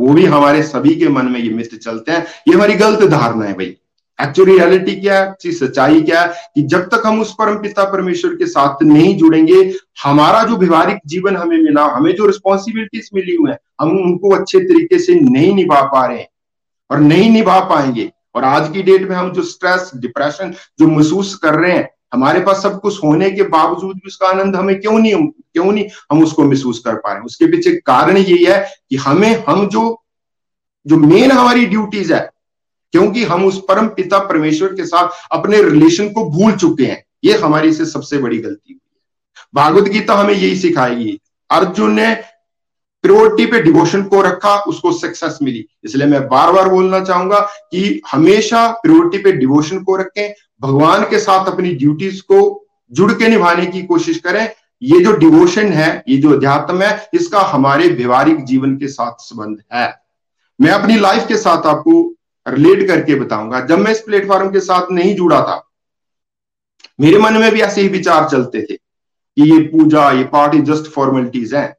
[0.00, 3.44] वो भी हमारे सभी के मन में ये मित्र चलते हैं। ये हमारी गलत धारणा
[3.44, 3.76] है भाई।
[4.22, 5.52] एक्चुअली रियलिटी क्या है?
[5.52, 6.28] सच्चाई क्या है?
[6.54, 10.96] कि जब तक हम उस परम पिता परमेश्वर के साथ नहीं जुड़ेंगे, हमारा जो व्यवहारिक
[11.06, 15.54] जीवन हमें मिला, हमें जो रिस्पॉन्सिबिलिटीज मिली हुई है, हम उनको अच्छे तरीके से नहीं
[15.54, 16.28] निभा पा रहे हैं
[16.90, 21.34] और नहीं निभा पाएँगे। और आज की डेट में हम जो स्ट्रेस डिप्रेशन जो महसूस
[21.34, 24.98] कर रहे हैं हमारे पास सब कुछ होने के बावजूद भी उसका आनंद हमें क्यों
[24.98, 27.24] नहीं क्यों नहीं हम उसको महसूस कर पा रहे हैं?
[27.24, 30.00] उसके पीछे कारण यही है कि हमें, हम जो
[30.86, 32.28] जो मेन हमारी ड्यूटीज़ है,
[32.92, 37.38] क्योंकि हम उस परम पिता परमेश्वर के साथ अपने रिलेशन को भूल चुके हैं, ये
[37.38, 41.18] हमारी से सबसे बड़ी गलती हुई है। भागवत गीता हमें यही सिखाएगी,
[41.50, 42.14] अर्जुन ने
[43.04, 48.00] प्रियोरिटी पे डिवोशन को रखा, उसको सक्सेस मिली। इसलिए मैं बार बार बोलना चाहूँगा कि
[48.10, 50.32] हमेशा प्रियोरिटी पे डिवोशन को रखें
[50.64, 54.48] भगवान के साथ अपनी ड्यूटीज़ को जुड़ के निभाने की कोशिश करें।
[54.82, 59.62] ये जो डिवोशन है, ये जो अध्यात्म है, इसका हमारे व्यवहारिक जीवन के साथ संबंध
[59.72, 60.00] है।
[60.60, 62.14] मैं अपनी लाइफ के साथ आपको
[62.48, 65.70] रिलेट करके बताऊँगा। जब मैं इस प्लेटफॉर्म के साथ नहीं जुड़ा था,
[67.00, 70.90] मेरे मन में भी ऐसे ही विचार चलते थे कि ये पूजा, ये पार्टी जस्ट
[70.90, 71.76] फॉर्मेलिटीज हैं।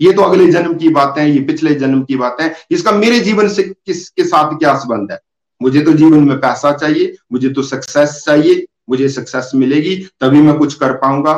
[0.00, 3.20] ये तो अगले जन्म की बातें हैं, ये पिछले जन्म की बातें हैं। इसका मेरे
[3.20, 5.18] जीवन से किसके साथ क्या संबंध है?
[5.62, 10.58] मुझे तो जीवन में पैसा चाहिए, मुझे तो सक्सेस चाहिए, मुझे सक्सेस मिलेगी, तभी मैं
[10.58, 11.32] कुछ कर पाऊँगा,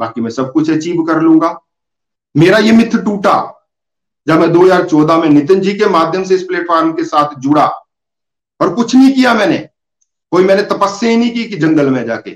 [0.00, 1.58] बाकी मैं सब कुछ अचीव कर लूँगा।
[2.36, 3.66] मेरा ये मिथ टूटा,
[4.26, 7.66] जब मैं 2014 में नितिन जी के माध्यम से इस प्लेटफॉर्म के साथ जुड़ा,
[8.60, 9.58] और कुछ नहीं किया मैंने।
[10.32, 12.30] कोई मैंने तपस्या ही नहीं की कि जंगल में जाके।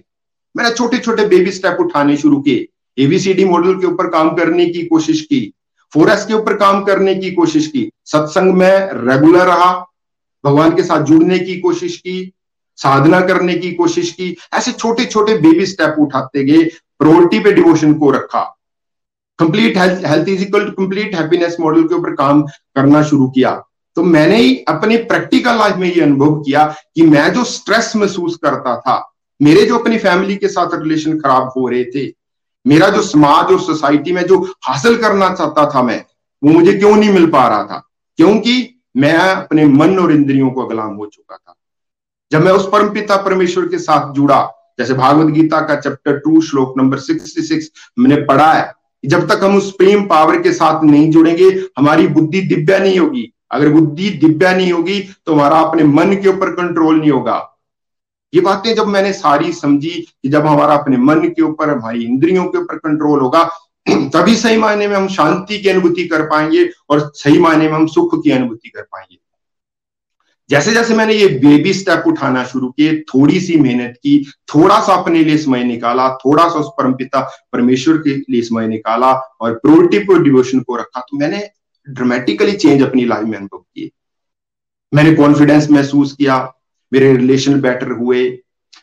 [0.56, 4.82] मैंने छोटे छोटे बेबी स्टेप उठाने शुरू किए। एबीसीडी मॉडल के ऊपर काम करने की
[4.86, 5.54] कोशिश की
[5.92, 9.91] फोरस के ऊपर काम करने की कोशिश की। सत्संग में रेगुलर रहा
[10.44, 12.32] भगवान के साथ जुड़ने की कोशिश की,
[12.76, 16.64] साधना करने की कोशिश की, ऐसे छोटे छोटे बेबी स्टेप उठाते गए
[16.98, 18.58] प्रोरिटी पे डिवोशन को रखा।
[19.38, 23.64] Complete health is equal to complete happiness model के ऊपर काम करना शुरू किया।
[23.96, 28.36] तो मैंने ही अपने प्रैक्टिकल लाइफ में ये अनुभव किया कि मैं जो स्ट्रेस महसूस
[28.36, 32.12] करता था, मेरे जो अपनी फैमिली के साथ रिलेशन खराब हो रहे थे,
[32.66, 36.04] मेरा जो समाज और सोसाइटी में जो हासिल करना चाहता था मैं,
[36.44, 37.90] वो मुझे क्यों नहीं मिल पा रहा था?
[38.16, 41.54] क्योंकि मैं अपने मन और इंद्रियों को गुलाम हो चुका था।
[42.32, 44.42] जब मैं उस परम पिता परमेश्वर के साथ जुड़ा,
[44.78, 48.72] जैसे भागवत गीता का चैप्टर टू श्लोक नंबर सिक्सटी सिक्स मैंने पढ़ा है
[49.04, 53.32] जब तक हम उस प्रेम पावर के साथ नहीं जुड़ेंगे, हमारी बुद्धि दिव्या नहीं होगी।
[53.50, 57.36] अगर बुद्धि दिव्या नहीं होगी तो हमारा अपने मन के ऊपर कंट्रोल नहीं होगा।
[58.32, 62.44] ये बातें जब मैंने सारी समझी कि जब हमारा अपने मन के ऊपर, हमारी इंद्रियों
[62.44, 63.44] के ऊपर कंट्रोल होगा
[63.88, 67.86] तभी सही मायने में हम शांति की अनुभूति कर पाएँगे और सही मायने में हम
[67.86, 69.18] सुख की अनुभूति कर पाएँगे।
[70.50, 74.94] जैसे जैसे मैंने ये बेबी स्टेप उठाना शुरू किए, थोड़ी सी मेहनत की, थोड़ा सा
[74.94, 77.20] अपने लिए समय निकाला, थोड़ा सा उस परम पिता
[77.52, 81.50] परमेश्वर के लिए समय निकाला और प्रोटिव डिवोशन को रखा तो मैंने
[81.90, 83.90] ड्रामेटिकली चेंज अपनी लाइफ में अनुभव किए।
[84.94, 86.54] मैंने कॉन्फिडेंस महसूस किया,
[86.92, 88.38] मेरे रिलेशन बेटर हुए,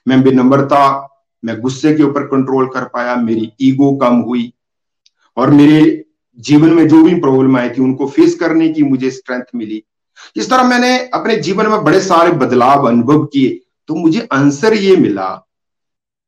[0.08, 1.06] मैं विनम्रता
[1.46, 4.54] मैं गुस्से के ऊपर कंट्रोल कर पाया, मेरी ईगो कम हुई
[5.40, 6.06] और मेरे
[6.38, 9.84] जीवन में जो भी प्रॉब्लम आई थी, उनको फेस करने की मुझे स्ट्रेंथ मिली।
[10.36, 14.96] इस तरह मैंने अपने जीवन में बड़े सारे बदलाव अनुभव किए तो मुझे आंसर ये
[14.98, 15.30] मिला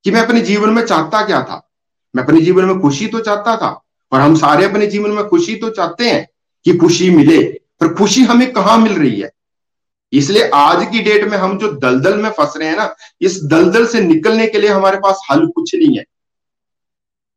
[0.05, 1.67] कि मैं अपने जीवन में चाहता क्या था।
[2.13, 3.69] मैं अपने जीवन में खुशी तो चाहता था,
[4.11, 6.27] और हम सारे अपने जीवन में खुशी तो चाहते हैं
[6.65, 7.41] कि खुशी मिले,
[7.81, 9.31] पर खुशी हमें कहाँ मिल रही है?
[10.13, 13.85] इसलिए आज की डेट में हम जो दलदल में फंस रहे हैं ना, इस दलदल
[13.85, 16.03] से निकलने के लिए हमारे पास हल कुछ नहीं है।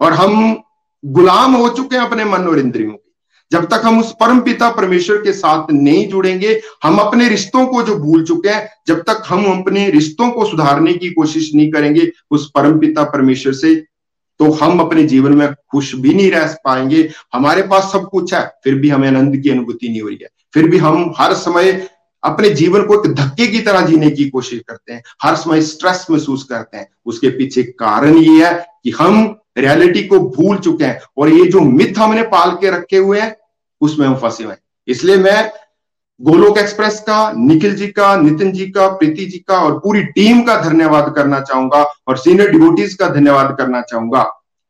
[0.00, 0.63] और हम
[1.04, 3.12] गुलाम हो चुके हैं अपने मन और इंद्रियों के।
[3.52, 7.82] जब तक हम उस परम पिता परमेश्वर के साथ नहीं जुड़ेंगे, हम अपने रिश्तों को
[7.82, 12.10] जो भूल चुके हैं, जब तक हम अपने रिश्तों को सुधारने की कोशिश नहीं करेंगे,
[12.30, 13.74] उस परम पिता परमेश्वर से
[14.40, 18.46] तो हम अपने जीवन में खुश भी नहीं रह पाएँगे। हमारे पास सब कुछ है,
[18.64, 21.88] फिर भी हमें आनंद की अनुभूति नहीं हो रही है। फिर भी हम हर समय
[22.22, 26.06] अपने जीवन को एक धक्के की तरह जीने की कोशिश करते हैं, हर समय स्ट्रेस
[26.10, 31.00] महसूस करते हैं। उसके पीछे कारण ये है कि हम रियलिटी को भूल चुके हैं।
[31.18, 33.36] और ये जो मिथ हमने पाल के रखे हुए हैं,
[33.80, 35.52] उसमें हम फंसे हुए हैं। इसलिए मैं
[36.22, 40.42] गोलोक एक्सप्रेस का, निखिल जी का, नितिन जी का, प्रीति जी का और पूरी टीम
[40.42, 44.22] का धन्यवाद करना चाहूँगा और सीनियर डिवोटीज का धन्यवाद करना चाहूँगा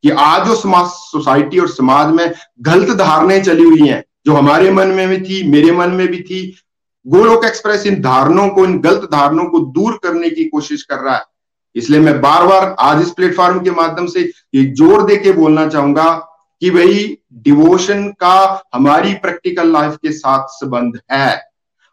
[0.02, 4.70] कि आज जो समाज सोसाइटी और समाज में गलत धारणाएँ चली हुई हैं, जो हमारे
[4.70, 6.56] मन में भी थी, मेरे मन में भी थी।
[7.06, 11.14] गोलोक एक्सप्रेस इन धारणों को, इन गलत धारणों को दूर करने की कोशिश कर रहा
[11.14, 11.22] है।
[11.76, 14.20] इसलिए मैं बार बार आज इस प्लेटफॉर्म के माध्यम से
[14.54, 16.12] ये ज़ोर दे के बोलना चाहूँगा
[16.62, 21.40] कि भाई, डिवोशन का हमारी प्रैक्टिकल लाइफ के साथ संबंध है।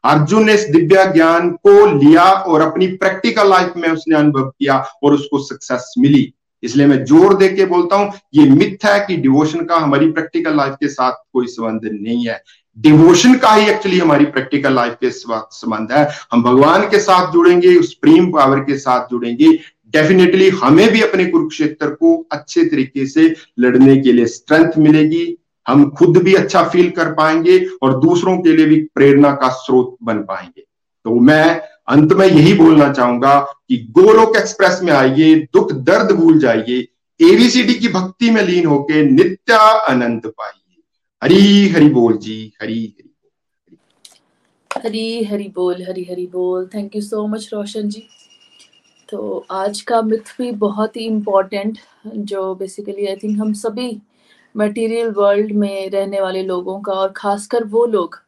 [0.03, 4.77] अर्जुन ने इस दिव्या ज्ञान को लिया और अपनी प्रैक्टिकल लाइफ में उसने अनुभव किया
[5.03, 6.31] और उसको सक्सेस मिली।
[6.63, 10.55] इसलिए मैं ज़ोर दे के बोलता हूँ, ये मिथ है कि डिवोशन का हमारी प्रैक्टिकल
[10.57, 12.41] लाइफ के साथ कोई संबंध नहीं है।
[12.77, 17.75] डिवोशन का ही एक्चुअली हमारी प्रैक्टिकल लाइफ के संबंध है। हम भगवान के साथ जुड़ेंगे,
[17.75, 19.51] उस प्रेम पावर के साथ जुड़ेंगे।
[19.93, 25.89] डेफिनेटली हमें भी अपने कुरुक्षेत्र को अच्छे तरीके से लड़ने के लिए स्ट्रेंथ मिलेगी। हम
[25.89, 30.17] खुद भी अच्छा फील कर पाएँगे और दूसरों के लिए भी प्रेरणा का स्रोत बन
[30.19, 30.63] पाएँगे।
[31.05, 36.39] तो मैं अंत में यही बोलना चाहूँगा कि गोलोक एक्सप्रेस में आइए, दुख दर्द भूल
[36.39, 36.87] जाइए
[37.19, 40.60] एबीसीडी की भक्ति में लीन होके नित्या आनंद पाइए।
[41.21, 43.13] हरी हरि बोल जी, हरी हरी
[44.71, 48.03] हरी हरी बोल, हरी हरी बोल। Thank you so much Roshan ji.
[49.09, 54.01] तो आज का मिथ भी बहुत ही इम्पोर्टेंट जो बेसिकली आई थिंक हम सभी
[54.55, 58.19] मटेरियल वर्ल्ड में रहने वाले लोगों का और खासकर वो लोग,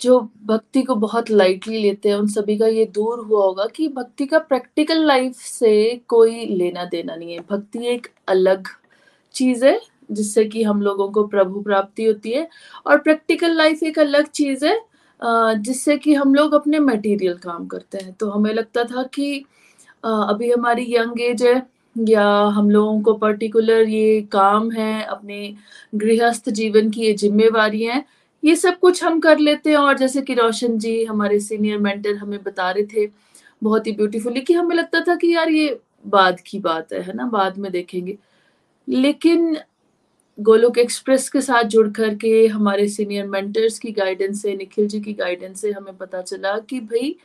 [0.00, 3.88] जो भक्ति को बहुत लाइटली लेते हैं, उन सभी का ये दूर हुआ होगा कि
[3.88, 8.68] भक्ति का प्रैक्टिकल लाइफ से कोई लेना देना नहीं है। भक्ति एक अलग
[9.34, 9.80] चीज़ है
[10.10, 12.48] जिससे कि हम लोगों को प्रभु प्राप्ति होती है।
[12.86, 14.78] और प्रैक्टिकल लाइफ एक अलग चीज़ है
[15.20, 19.38] जिससे कि हम लोग अपने मटेरियल काम करते हैं। तो हमें लगता था कि
[20.04, 21.62] अभी हमारी यंग एज है,
[21.96, 25.54] या हम लोगों को पर्टिकुलर ये काम है, अपने
[25.94, 28.04] गृहस्थ जीवन की ये जिम्मेवारी है,
[28.42, 32.16] ये सब कुछ हम कर लेते हैं। और जैसे कि रोशन जी, हमारे सीनियर मेंटर
[32.16, 33.10] हमें बता रहे थे
[33.62, 37.12] बहुत ही ब्यूटीफुली कि हमें लगता था कि यार ये बाद की बात है है
[37.14, 37.26] ना?
[37.26, 38.16] बाद में देखेंगे।
[38.88, 39.56] लेकिन
[40.38, 45.00] गोलोक एक्सप्रेस के साथ जुड़ कर के हमारे सीनियर मेंटर्स की गाइडेंस से, निखिल जी
[45.00, 47.16] की गाइडेंस से हमें पता चला कि भाई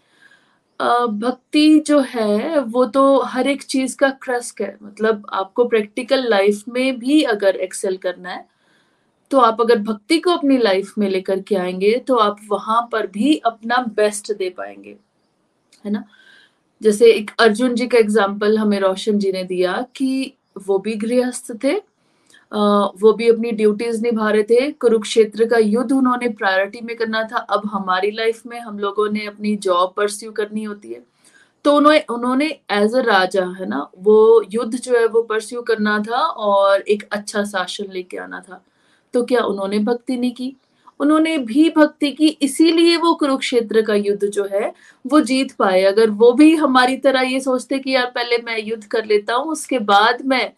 [0.79, 6.63] भक्ति जो है, वो तो हर एक चीज़ का क्रस्क है। मतलब आपको प्रैक्टिकल लाइफ
[6.69, 8.45] में भी अगर एक्सेल करना है
[9.31, 13.07] तो आप अगर भक्ति को अपनी लाइफ में लेकर के आएँगे तो आप वहाँ पर
[13.07, 14.95] भी अपना बेस्ट दे पाएँगे,
[15.85, 16.03] है ना?
[16.81, 20.33] जैसे एक अर्जुन जी का एग्ज़ाम्पल हमें रोशन जी ने दिया कि
[20.67, 21.79] वो भी गृहस्थ थे
[22.51, 27.37] वो भी अपनी ड्यूटीज़ निभा रहे थे। कुरुक्षेत्र का युद्ध उन्होंने प्रायोरिटी में करना था।
[27.37, 31.03] अब हमारी लाइफ में हम लोगों ने अपनी जॉब परस्यू करनी होती है।
[31.65, 35.97] तो उन्होंने उन्होंने एज अ राजा, है ना, वो युद्ध जो है वो परस्यू करना
[36.01, 38.63] था और एक अच्छा शासन लेके आना था।
[39.13, 40.55] तो क्या उन्होंने भक्ति नहीं की?
[40.99, 44.73] उन्होंने भी भक्ति की, इसीलिए वो कुरुक्षेत्र का युद्ध जो है
[45.05, 48.83] वो जीत पाए। अगर वो भी हमारी तरह ये सोचते कि यार पहले मैं युद्ध
[48.85, 50.51] कर लेता हूँ, उसके बाद मैं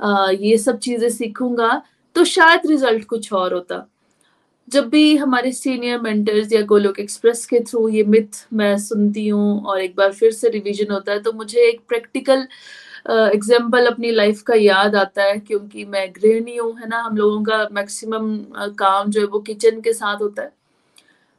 [0.00, 1.82] ये सब चीज़ें सीखूँगा
[2.16, 3.86] तो शायद रिज़ल्ट कुछ और होता।
[4.68, 9.62] जब भी हमारे सीनियर मेंटर्स या गोलोक एक्सप्रेस के थ्रू ये मिथ मैं सुनती हूँ
[9.62, 12.46] और एक बार फिर से रिवीजन होता है तो मुझे एक प्रैक्टिकल
[13.08, 16.98] एग्ज़ाम्पल uh, अपनी लाइफ का याद आता है क्योंकि मैं गृहिणी हूँ है ना?
[16.98, 18.36] हम लोगों का मैक्सिमम
[18.78, 20.52] काम जो है वो किचन के साथ होता है।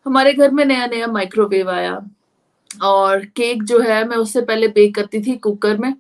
[0.06, 2.00] हमारे घर में नया नया माइक्रोवेव आया
[2.84, 5.94] और केक जो है मैं उससे पहले बेक करती थी कुकर में।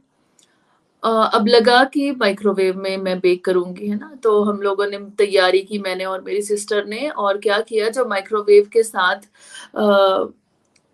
[1.04, 4.14] अब लगा कि माइक्रोवेव में मैं बेक करूँगी, है ना?
[4.24, 8.06] तो हम लोगों ने तैयारी की मैंने और मेरी सिस्टर ने और क्या किया जो
[8.06, 9.28] माइक्रोवेव के साथ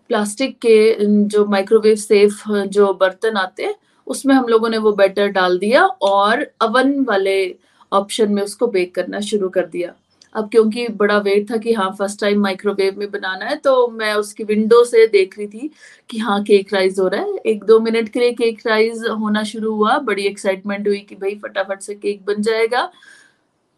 [0.10, 3.76] प्लास्टिक के जो माइक्रोवेव सेफ़ जो बर्तन आते हैं,
[4.08, 7.56] उसमें हम लोगों ने वो बैटर डाल दिया और अवन वाले
[7.91, 9.93] ऑप्शन में उसको बेक करना शुरू कर दिया।
[10.38, 14.13] अब क्योंकि बड़ा वेट था कि हाँ फ़र्स्ट टाइम माइक्रोवेव में बनाना है तो मैं
[14.13, 15.69] उसकी विंडो से देख रही थी
[16.10, 19.43] कि हाँ केक राइज हो रहा है। एक दो मिनट के लिए केक राइज होना
[19.43, 22.91] शुरू हुआ। बड़ी एक्साइटमेंट हुई कि भाई, फटाफट से केक बन जाएगा।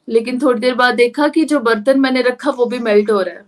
[0.10, 3.36] लेकिन थोड़ी देर बाद देखा कि जो बर्तन मैंने रखा, वो भी मेल्ट हो रहा
[3.36, 3.46] है।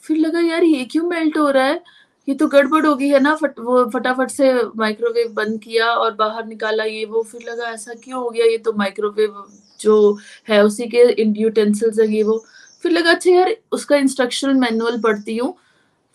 [0.00, 1.82] फिर लगा, यार, ये क्यों मेल्ट हो रहा है?
[2.28, 6.14] ये तो गड़बड़ हो गई है ना, फट, वो फटाफट से माइक्रोवेव बंद किया और
[6.14, 9.44] बाहर निकाला ये वो, फिर लगा ऐसा क्यों हो गया ये तो माइक्रोवेव
[9.80, 11.04] जो है उसी के
[11.40, 12.44] यूटेंसिल्स है ये वो।
[12.84, 15.54] फिर लगा अच्छा यार, उसका इंस्ट्रक्शनल मैनुअल पढ़ती हूँ।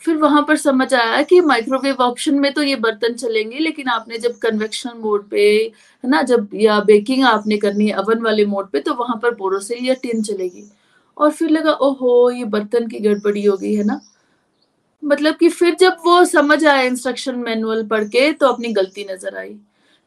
[0.02, 4.18] फिर वहाँ पर समझ आया कि माइक्रोवेव ऑप्शन में तो ये बर्तन चलेंगे, लेकिन आपने
[4.18, 5.42] जब कन्वेक्शन मोड पे,
[6.04, 9.36] है ना, जब या बेकिंग आपने करनी है अवन वाले मोड पे तो वहाँ पर
[9.36, 10.64] बोरोसिल या टिन चलेगी।
[11.18, 14.00] और फिर लगा, ओहो, ये बर्तन की गड़बड़ी हो गई है ना।
[15.04, 19.38] मतलब कि फिर जब वो समझ आया इंस्ट्रक्शन मैनुअल पढ़ के तो अपनी गलती नज़र
[19.38, 19.56] आई।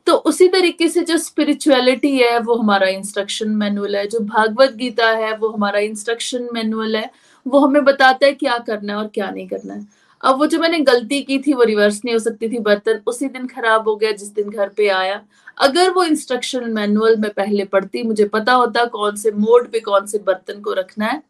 [0.06, 5.08] तो उसी तरीके से जो स्पिरिचुअलिटी है, वो हमारा इंस्ट्रक्शन मैनुअल है। जो भागवत गीता
[5.08, 7.10] है, वो हमारा इंस्ट्रक्शन मैनुअल है।
[7.46, 9.86] वो हमें बताता है क्या करना है और क्या नहीं करना है।
[10.22, 13.28] अब वो जो मैंने गलती की थी, वो रिवर्स नहीं हो सकती थी, बर्तन उसी
[13.28, 15.20] दिन खराब हो गया, जिस दिन घर पे आया।
[15.58, 20.06] अगर वो इंस्ट्रक्शन मैनुअल में पहले पढ़ती, मुझे पता होता कौन से मोड पे कौन
[20.06, 21.22] से बर्तन को रखना है।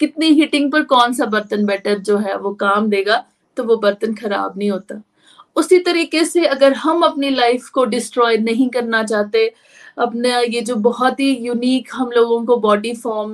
[0.00, 3.24] कितनी हीटिंग पर कौन सा बर्तन बेटर जो है वो काम देगा
[3.56, 5.02] तो वो बर्तन खराब नहीं होता।
[5.56, 9.46] उसी तरीके से अगर हम अपनी लाइफ को डिस्ट्रॉय नहीं करना चाहते,
[9.98, 13.32] अपने ये जो बहुत ही यूनिक हम लोगों को बॉडी फॉर्म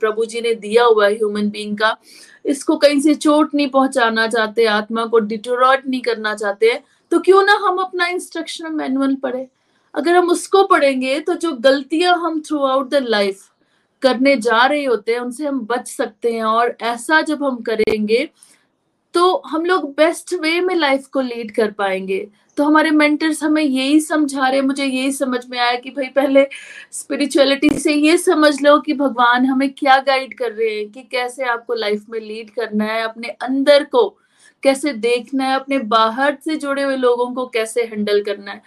[0.00, 1.96] प्रभु जी ने दिया हुआ है ह्यूमन बीइंग का,
[2.44, 6.80] इसको कहीं से चोट नहीं पहुंचाना चाहते, आत्मा को डिटोरॉट नहीं करना चाहते
[7.12, 9.46] तो क्यों ना हम अपना इंस्ट्रक्शन मैनुअल पढ़े?
[9.94, 13.49] अगर हम उसको पढ़ेंगे तो जो गलतियाँ हम थ्रू आउट द लाइफ
[14.02, 18.28] करने जा रहे होते हैं, उनसे हम बच सकते हैं और ऐसा जब हम करेंगे
[19.14, 23.62] तो हम लोग बेस्ट वे में लाइफ को लीड कर पाएँगे। तो हमारे मेंटर्स हमें
[23.62, 26.46] यही समझा रहे मुझे यही समझ में आया कि भाई पहले
[26.92, 31.44] स्पिरिचुअलिटी से ये समझ लो कि भगवान हमें क्या गाइड कर रहे हैं, कि कैसे
[31.44, 34.08] आपको लाइफ में लीड करना है, अपने अंदर को
[34.62, 38.62] कैसे देखना है, अपने बाहर से जुड़े हुए लोगों को कैसे हैंडल करना है।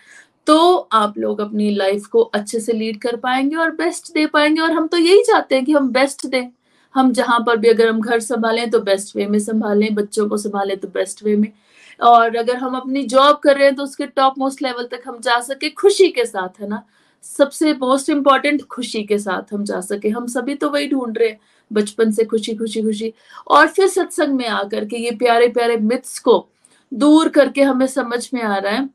[0.47, 4.61] तो आप लोग अपनी लाइफ को अच्छे से लीड कर पाएँगे और बेस्ट दे पाएँगे।
[4.61, 6.49] और हम तो यही चाहते हैं कि हम बेस्ट दें।
[6.95, 10.37] हम जहाँ पर भी अगर हम घर संभालें तो बेस्ट वे में संभालें, बच्चों को
[10.37, 11.51] संभालें तो बेस्ट वे में।
[11.99, 15.19] और अगर हम अपनी जॉब कर रहे हैं तो उसके टॉप मोस्ट लेवल तक हम
[15.19, 16.83] जा सके खुशी के साथ, है ना?
[17.23, 21.29] सबसे मोस्ट इंपॉर्टेंट खुशी के साथ हम जा सके। हम सभी तो वही ढूंढ रहे
[21.29, 21.39] हैं,
[21.71, 23.13] बचपन से खुशी खुशी खुशी।
[23.47, 26.45] और फिर सत्संग में आकर के ये प्यारे प्यारे मिथ्स को
[26.91, 28.89] दूर करके हमें समझ में आ रहा है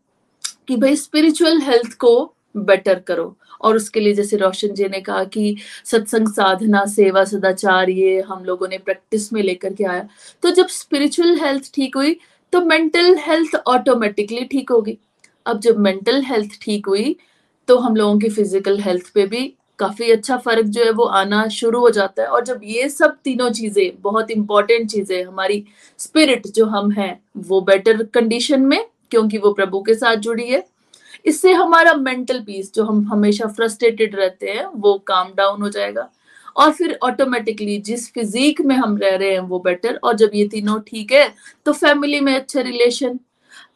[0.69, 5.23] कि भाई स्पिरिचुअल हेल्थ को बेटर करो। और उसके लिए जैसे रोशन जी ने कहा
[5.27, 10.09] कि सत्संग साधना, सेवा, सदाचार, ये हम लोगों ने प्रैक्टिस में लेकर के आया।
[10.43, 12.19] तो जब स्पिरिचुअल हेल्थ ठीक हुई
[12.53, 14.97] तो मेंटल हेल्थ ऑटोमेटिकली ठीक होगी।
[15.47, 17.17] अब जब मेंटल हेल्थ ठीक हुई
[17.69, 19.43] तो हम लोगों की फ़िज़िकल हेल्थ पे भी
[19.79, 23.17] काफ़ी अच्छा फ़र्क जो है वो आना शुरू हो जाता है। और जब ये सब
[23.25, 25.65] तीनों चीज़ें, बहुत इंपॉर्टेंट चीज़ें, हमारी
[25.99, 30.65] स्पिरिट जो हम हैं, वो बेटर कंडीशन में क्योंकि वो प्रभु के साथ जुड़ी है।
[31.27, 36.09] इससे हमारा मेंटल पीस जो हम हमेशा फ्रस्ट्रेटेड रहते हैं, वो काम डाउन हो जाएगा।
[36.57, 40.47] और फिर ऑटोमेटिकली जिस फिजिक में हम रह रहे हैं, वो बेटर और जब ये
[40.49, 41.33] तीनों ठीक है
[41.67, 43.19] तो फैमिली में अच्छे रिलेशन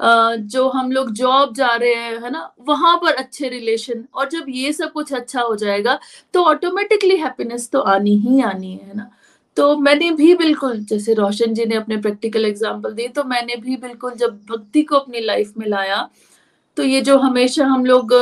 [0.02, 4.46] जो हम लोग जॉब जा रहे हैं, है ना, वहाँ पर अच्छे रिलेशन और जब
[4.48, 5.98] ये सब कुछ अच्छा हो जाएगा
[6.34, 9.10] तो ऑटोमेटिकली हैप्पीनेस तो आनी ही आनी है ना।
[9.56, 13.76] तो मैंने भी बिल्कुल, जैसे रोशन जी ने अपने प्रैक्टिकल एग्ज़ाम्पल दी तो मैंने भी
[13.78, 16.08] बिल्कुल जब भक्ति को अपनी लाइफ में लाया
[16.76, 18.12] तो ये जो हमेशा हम लोग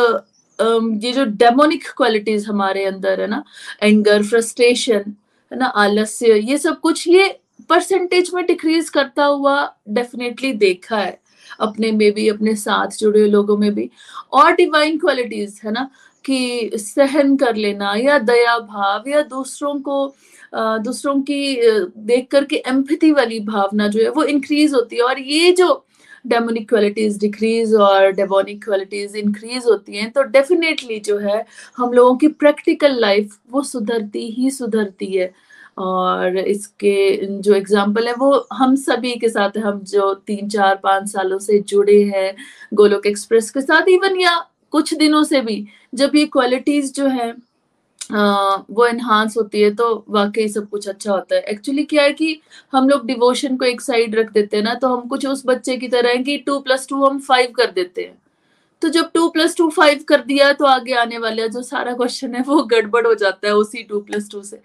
[1.05, 3.43] ये जो डेमोनिक क्वालिटीज हमारे अंदर है ना
[3.83, 5.15] एंगर फ्रस्ट्रेशन
[5.53, 7.29] है ना, आलस्य, ये सब कुछ ये
[7.71, 9.55] परसेंटेज में डिक्रीज करता हुआ
[9.89, 11.19] डेफिनेटली देखा है,
[11.61, 13.89] अपने में भी, अपने साथ जुड़े लोगों में भी,
[14.33, 15.89] और डिवाइन क्वालिटीज है ना
[16.25, 20.07] कि सहन कर लेना या दया भाव या दूसरों को
[20.55, 21.57] दूसरों की
[22.07, 25.85] देख करके एम्पथी वाली भावना जो है वो इंक्रीज होती है। और ये जो
[26.27, 31.45] डेमोनिक क्वालिटीज डिक्रीज और डेमोनिक क्वालिटीज इंक्रीज होती हैं तो डेफिनेटली जो है
[31.77, 35.33] हम लोगों की प्रैक्टिकल लाइफ वो सुधरती ही सुधरती है।
[35.79, 41.09] और इसके जो एग्ज़ाम्पल है वो हम सभी के साथ, हम जो तीन चार पाँच
[41.09, 42.35] सालों से जुड़े हैं,
[42.75, 44.37] गोलोक एक्सप्रेस के साथ इवन या
[44.73, 47.35] कुछ दिनों से भी जब ये क्वालिटीज जो है
[48.11, 52.41] वो एनहांस होती है तो वाकई सब कुछ अच्छा होता है। एक्चुअली क्या है कि
[52.73, 55.77] हम लोग डिवोशन को एक साइड रख देते हैं ना तो हम कुछ उस बच्चे
[55.77, 58.19] की तरह हैं कि टू प्लस टू हम फाइव कर देते हैं।
[58.83, 62.35] तो जब टू प्लस टू फाइव कर दिया तो आगे आने वाले जो सारा क्वेश्चन
[62.35, 64.61] है, वो गड़बड़ हो जाता है उसी टू प्लस टू से।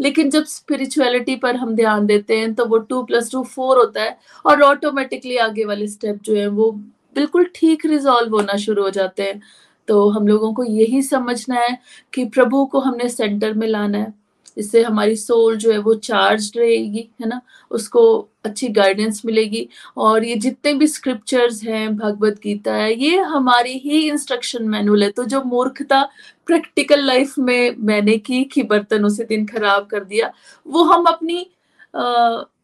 [0.00, 4.02] लेकिन जब स्पिरिचुअलिटी पर हम ध्यान देते हैं तो वो टू प्लस टू फोर होता
[4.02, 6.70] है, और ऑटोमेटिकली आगे वाले स्टेप जो है, वो
[7.14, 9.40] बिल्कुल ठीक रिजॉल्व होना शुरू हो जाते हैं।
[9.88, 11.78] तो हम लोगों को यही समझना है
[12.14, 14.12] कि प्रभु को हमने सेंटर में लाना है।
[14.58, 17.40] इससे हमारी सोल जो है वो चार्ज रहेगी, है ना?
[17.70, 18.02] उसको
[18.44, 24.08] अच्छी गाइडेंस मिलेगी। और ये जितने भी स्क्रिप्चर्स हैं, भगवत गीता है, ये हमारी ही
[24.08, 26.02] इंस्ट्रक्शन मैनुअल है। तो जो मूर्खता
[26.46, 30.32] प्रैक्टिकल लाइफ में मैंने की, कि बर्तन उसे दिन खराब कर दिया,
[30.66, 31.46] वो हम अपनी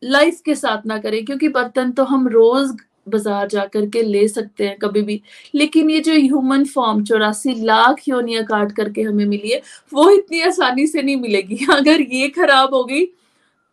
[0.04, 4.66] लाइफ के साथ ना करें। क्योंकि बर्तन तो हम रोज बाज़ार जा करके ले सकते
[4.66, 5.20] हैं कभी भी।
[5.54, 9.60] लेकिन ये जो ह्यूमन फॉर्म चौरासी लाख योनिया काट करके हमें मिली है,
[9.92, 13.06] वो इतनी आसानी से नहीं मिलेगी। अगर ये खराब हो गई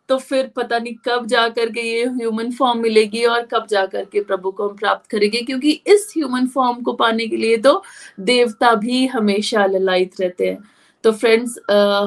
[0.08, 4.20] तो फिर पता नहीं कब जा करके ये ह्यूमन फॉर्म मिलेगी और कब जा करके
[4.22, 7.82] प्रभु को हम प्राप्त करेंगे। क्योंकि इस ह्यूमन फॉर्म को पाने के लिए तो
[8.22, 10.58] देवता भी हमेशा ललायित रहते हैं।
[11.04, 11.58] तो फ्रेंड्स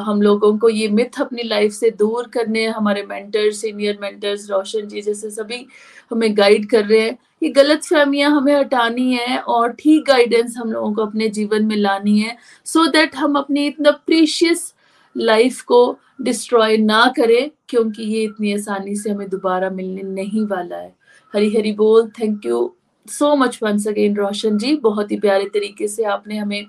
[0.06, 4.88] हम लोगों को ये मिथ अपनी लाइफ से दूर करने, हमारे mentors senior mentors Roshan
[4.88, 5.66] ji जैसे सभी
[6.12, 10.72] हमें गाइड कर रहे हैं ये गलत फहमियाँ हमें हटानी है और ठीक गाइडेंस हम
[10.72, 14.74] लोगों को अपने जीवन में लानी है सो so दैट हम अपनी इतना प्रीशियस
[15.16, 20.78] लाइफ को डिस्ट्रॉय ना करें, क्योंकि ये इतनी आसानी से हमें दोबारा मिलने नहीं वाला
[20.78, 20.94] है।
[21.34, 22.74] हरी हरी बोल thank you
[23.06, 26.66] so much once again Roshan ji, बहुत ही प्यारे तरीके से आपने हमें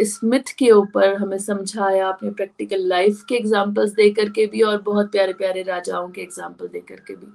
[0.00, 4.80] इस मिथ के ऊपर हमें समझाया, अपने प्रैक्टिकल लाइफ के एग्जाम्पल्स दे करके भी और
[4.82, 7.26] बहुत प्यारे प्यारे राजाओं के एग्ज़ाम्पल दे करके भी।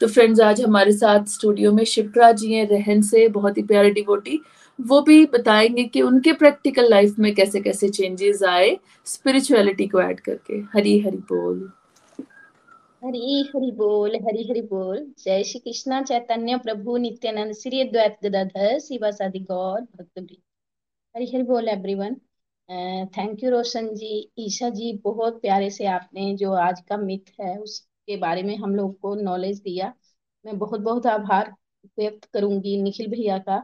[0.00, 3.90] तो फ्रेंड्स आज हमारे साथ स्टूडियो में शिप्रा जी हैं, रहन से बहुत ही प्यारे
[3.90, 4.40] डिवोटी
[4.78, 10.20] वो भी बताएँगे कि उनके प्रैक्टिकल लाइफ में कैसे कैसे चेंजेस आए स्पिरिचुअलिटी को ऐड
[10.20, 11.70] करके। हरी हरी बोल।
[13.04, 18.78] हरी हरि बोल, हरी हरि बोल। जय श्री कृष्णा, चैतन्य प्रभु, नित्यानंद, श्री द्वैत गदाधर
[18.78, 20.18] शिवासादि गौर, भक्त
[21.14, 22.14] हरी हरी बोल everyone
[23.14, 27.56] thank you Roshan ji, Isha ji, बहुत प्यारे से आपने जो आज का मिथ है,
[27.58, 29.92] उसके बारे में हम लोग को नॉलेज दिया।
[30.44, 31.50] मैं बहुत बहुत आभार
[31.98, 33.62] व्यक्त करूँगी निखिल भैया का,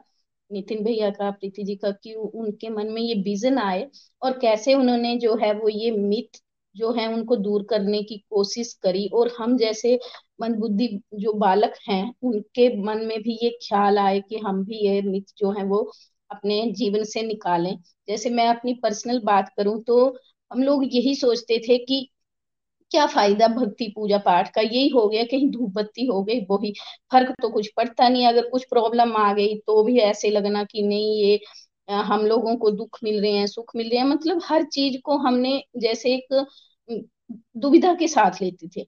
[0.50, 3.88] नितिन भैया का, प्रीति जी का, कि उनके मन में ये विजन आए
[4.22, 6.40] और कैसे उन्होंने जो है वो ये मिथ
[6.74, 9.98] जो है उनको दूर करने की कोशिश करी। और हम जैसे
[10.40, 14.86] मन बुद्धि जो बालक हैं, उनके मन में भी ये ख्याल आए कि हम भी
[14.86, 15.82] ये मिथ जो है वो
[16.30, 17.76] अपने जीवन से निकालें।
[18.08, 20.06] जैसे मैं अपनी पर्सनल बात करूँ तो
[20.50, 22.08] हम लोग यही सोचते थे कि
[22.90, 24.60] क्या फ़ायदा भक्ति पूजा पाठ का?
[24.62, 26.72] यही हो गया, कहीं धूप बत्ती हो गई, वो ही
[27.12, 30.82] फ़र्क तो कुछ पड़ता नहीं। अगर कुछ प्रॉब्लम आ गई तो भी ऐसे लगना कि
[30.82, 31.40] नहीं, ये
[31.88, 35.16] हम लोगों को दुख मिल रहे हैं, सुख मिल रहे हैं। मतलब हर चीज़ को
[35.18, 36.44] हमने जैसे एक
[37.58, 38.84] दुविधा के साथ लेते थे।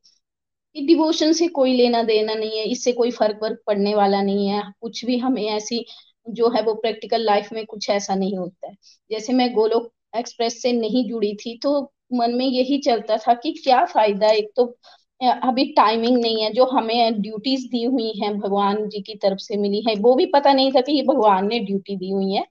[0.76, 4.48] कि डिवोशन से कोई लेना देना नहीं है, इससे कोई फ़र्क वर्क पड़ने वाला नहीं
[4.48, 5.84] है। कुछ भी हमें ऐसी
[6.26, 8.74] जो है वो प्रैक्टिकल लाइफ में कुछ ऐसा नहीं होता है।
[9.10, 11.80] जैसे मैं गोलोक एक्सप्रेस से नहीं जुड़ी थी तो
[12.14, 14.64] मन में यही चलता था कि क्या फ़ायदा, एक तो
[15.20, 19.56] अभी टाइमिंग नहीं है, जो हमें ड्यूटीज़ दी हुई हैं, भगवान जी की तरफ़ से
[19.58, 22.44] मिली है, वो भी पता नहीं था कि ये भगवान ने ड्यूटी दी हुई है।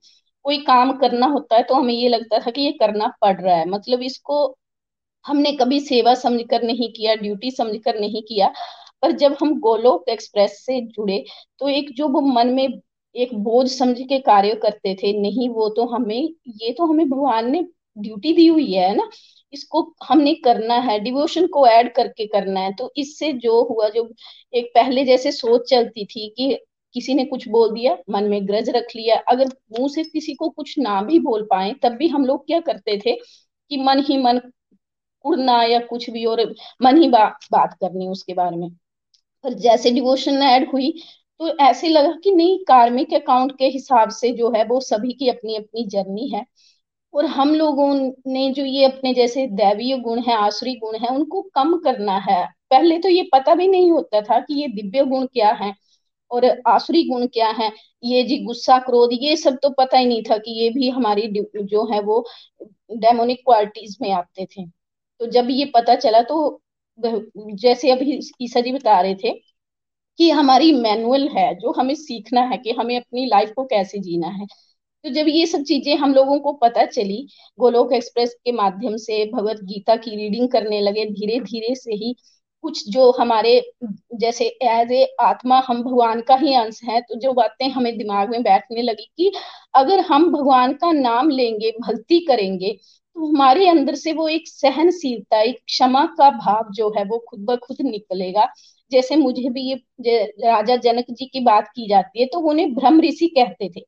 [0.45, 3.55] कोई काम करना होता है तो हमें ये लगता था कि ये करना पड़ रहा
[3.55, 4.45] है मतलब इसको
[5.25, 8.47] हमने कभी सेवा समझकर नहीं किया ड्यूटी समझकर नहीं किया,
[9.01, 11.23] पर जब हम गोलोक एक्सप्रेस से जुड़े
[11.59, 12.67] तो एक जो वो मन में
[13.15, 16.17] एक बोझ समझ के कार्य करते थे नहीं वो तो हमें
[16.57, 17.61] ये तो हमें भगवान ने
[17.97, 19.09] ड्यूटी दी हुई है ना?
[19.53, 24.07] इसको हमने करना है डिवोशन को ऐड करके करना है। तो इससे जो हुआ जो
[24.53, 26.53] एक पहले जैसे सोच चलती थी कि
[26.95, 30.49] किसी ने कुछ बोल दिया मन में ग्रज रख लिया अगर मुँह से किसी को
[30.49, 34.17] कुछ ना भी बोल पाए तब भी हम लोग क्या करते थे कि मन ही
[34.17, 34.41] मन
[35.25, 36.41] उड़ना या कुछ भी और
[36.81, 38.69] मन ही बा, बात करनी उसके बारे में।
[39.43, 40.91] पर जैसे डिवोशन ऐड हुई
[41.39, 45.29] तो ऐसे लगा कि नहीं कार्मिक अकाउंट के हिसाब से जो है वो सभी की
[45.29, 46.45] अपनी अपनी जर्नी है।
[47.13, 47.93] और हम लोगों
[48.27, 52.45] ने जो ये अपने जैसे दैवीय गुण है, आसुरी गुण है, उनको कम करना है।
[52.71, 55.73] पहले तो ये पता भी नहीं होता था कि ये दिव्य गुण क्या है
[56.31, 57.71] और आसुरी गुण क्या है।
[58.03, 61.27] ये जी गुस्सा, क्रोध, ये सब तो पता ही नहीं था कि ये भी हमारी
[61.55, 62.25] जो है वो
[62.61, 66.61] डेमोनिक क्वालिटीज में आते थे। तो जब ये पता चला तो
[66.99, 69.31] जैसे अभी ईसा जी बता रहे थे
[70.19, 74.27] कि हमारी मैनुअल है, जो हमें सीखना है कि हमें अपनी लाइफ को कैसे जीना
[74.29, 74.45] है।
[75.05, 77.27] तो जब ये सब चीज़ें हम लोगों को पता चली,
[77.59, 82.15] गोलोक एक्सप्रेस के माध्यम से, भगवत गीता की रीडिंग करने लगे धीरे धीरे से ही
[82.63, 83.51] कुछ जो हमारे,
[84.15, 88.29] जैसे एज ए आत्मा हम भगवान का ही अंश है तो जो बातें हमें दिमाग
[88.29, 89.31] में बैठने लगी कि
[89.75, 95.41] अगर हम भगवान का नाम लेंगे, भक्ति करेंगे तो हमारे अंदर से वो एक सहनशीलता,
[95.41, 98.47] एक क्षमा का भाव जो है, वो खुद ब खुद निकलेगा।
[98.91, 99.75] जैसे मुझे भी ये
[100.41, 103.81] राजा जनक जी की बात की जाती है तो उन्हें ब्रह्म ऋषि कहते थे।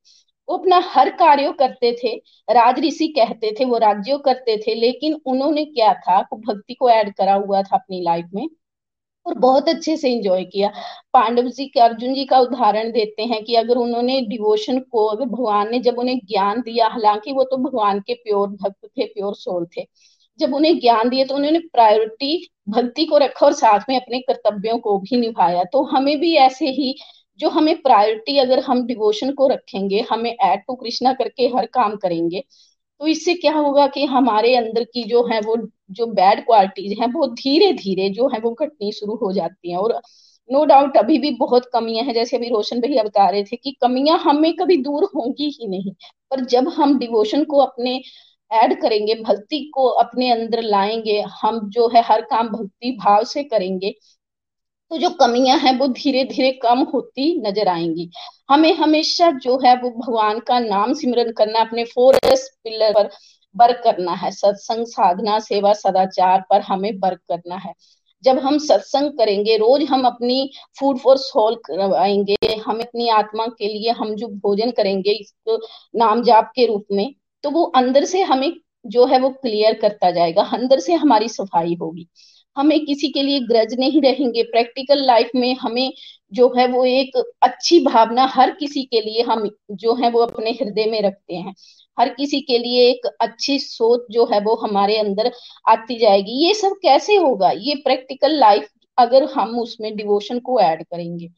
[0.47, 2.15] वो अपना हर कार्य करते थे,
[2.49, 7.13] राज ऋषि कहते थे, वो राज्यों करते थे, लेकिन उन्होंने क्या था भक्ति को ऐड
[7.15, 8.47] करा हुआ था अपनी लाइफ में
[9.25, 10.71] और बहुत अच्छे से एंजॉय किया।
[11.13, 15.25] पांडव जी के, अर्जुन जी का उदाहरण देते हैं कि अगर उन्होंने डिवोशन को, अगर
[15.25, 19.35] भगवान ने जब उन्हें ज्ञान दिया, हालाँकि वो तो भगवान के प्योर भक्त थे प्योर
[19.35, 19.87] सोल थे
[20.39, 24.77] जब उन्हें ज्ञान दिया तो उन्होंने प्रायोरिटी, भक्ति को रखा और साथ में अपने कर्तव्यों
[24.79, 26.93] को भी निभाया। तो हमें भी ऐसे ही
[27.39, 31.95] जो हमें प्रायोरिटी अगर हम डिवोशन को रखेंगे, हमें एड टू कृष्णा करके हर काम
[31.97, 32.43] करेंगे
[33.01, 35.55] तो इससे क्या होगा कि हमारे अंदर की जो है वो,
[35.91, 39.77] जो बैड क्वालिटीज हैं, वो धीरे धीरे जो है वो घटनी शुरू हो जाती हैं।
[39.77, 39.93] और
[40.49, 43.55] नो no डाउट अभी भी बहुत कमियाँ हैं। जैसे अभी रोशन भैया बता रहे थे
[43.55, 45.93] कि कमियाँ हमें कभी दूर होंगी ही नहीं,
[46.31, 48.01] पर जब हम डिवोशन को अपने
[48.51, 53.43] ऐड करेंगे, भक्ति को अपने अंदर लाएँगे, हम जो है हर काम भक्ति भाव से
[53.45, 53.93] करेंगे
[54.91, 58.09] तो जो कमियाँ हैं वो धीरे धीरे कम होती नज़र आएँगी।
[58.49, 63.09] हमें हमेशा जो है वो भगवान का नाम सिमरन करना, अपने फोरस पिलर पर
[63.55, 67.73] वर्क करना है। सत्संग, साधना, सेवा, सदाचार पर हमें वर्क करना है।
[68.23, 70.49] जब हम सत्संग करेंगे, रोज हम अपनी
[70.79, 75.57] फ़ूड फॉर सोल करवाएँगे, हम अपनी आत्मा के लिए हम जो भोजन करेंगे इसको
[75.99, 78.51] नाम जाप के रूप में तो वो अंदर से हमें
[78.85, 82.07] जो है वो क्लियर करता जाएगा, अंदर से हमारी सफ़ाई होगी।
[82.57, 85.93] हमें किसी के लिए ग्रज नहीं रहेंगे। प्रैक्टिकल लाइफ में हमें
[86.33, 90.51] जो है वो एक अच्छी भावना हर किसी के लिए हम जो है वो अपने
[90.51, 91.53] हृदय में रखते हैं।
[91.97, 95.31] हर किसी के लिए एक अच्छी सोच जो है वो हमारे अंदर
[95.69, 97.51] आती जाएगी। ये सब कैसे होगा?
[97.51, 101.29] ये प्रैक्टिकल लाइफ अगर हम उसमें डिवोशन को ऐड करेंगे।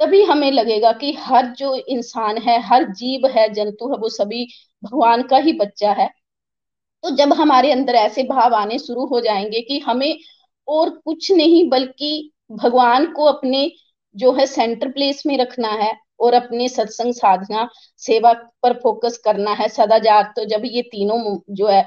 [0.00, 4.44] तभी हमें लगेगा कि हर जो इंसान है, हर जीव है, जंतु है, वो सभी
[4.82, 6.08] भगवान का ही बच्चा है।
[7.04, 10.18] तो जब हमारे अंदर ऐसे भाव आने शुरू हो जाएँगे कि हमें
[10.68, 13.70] और कुछ नहीं, बल्कि भगवान को अपने
[14.14, 17.68] जो है सेंटर प्लेस में रखना है और अपने सत्संग साधना,
[18.00, 21.18] सेवा पर फोकस करना है। सदाचार तो जब ये तीनों
[21.54, 21.80] जो है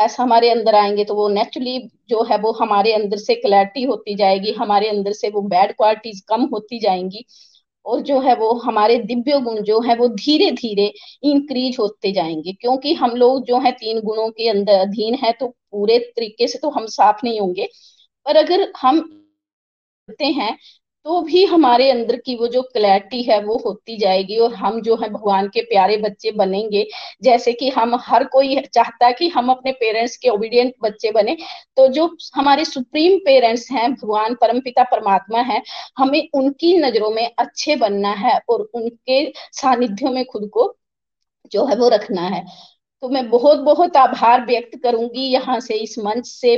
[0.00, 1.78] ऐसा हमारे अंदर आएँगे तो वो नेचुरली
[2.08, 6.20] जो है वो हमारे अंदर से क्लैरिटी होती जाएगी, हमारे अंदर से वो बैड क्वालिटीज
[6.28, 7.24] कम होती जाएँगी
[7.86, 10.92] और जो है वो हमारे दिव्य गुण जो है वो धीरे धीरे
[11.24, 15.46] इंक्रीज होते जाएँगे। क्योंकि हम लोग जो है तीन गुणों के अंदर अधीन है तो
[15.48, 17.68] पूरे तरीके से तो हम साफ़ नहीं होंगे।
[18.26, 18.98] पर अगर हम
[20.20, 20.56] हैं
[21.06, 24.94] तो भी हमारे अंदर की वो जो क्लैरिटी है, वो होती जाएगी और हम जो
[24.96, 26.86] है, भगवान के प्यारे बच्चे बनेंगे।
[27.22, 31.36] जैसे कि हम हर कोई चाहता है कि हम अपने पेरेंट्स के ओबीडियंट बच्चे बने
[31.76, 35.62] तो जो हमारे सुप्रीम पेरेंट्स हैं, भगवान परमपिता परमात्मा है,
[35.98, 40.74] हमें उनकी नज़रों में अच्छे बनना है और उनके सानिध्यों में खुद को
[41.52, 42.44] जो है, वो रखना है।
[43.02, 46.56] तो मैं बहुत बहुत आभार व्यक्त करूँगी यहाँ से, इस मंच से।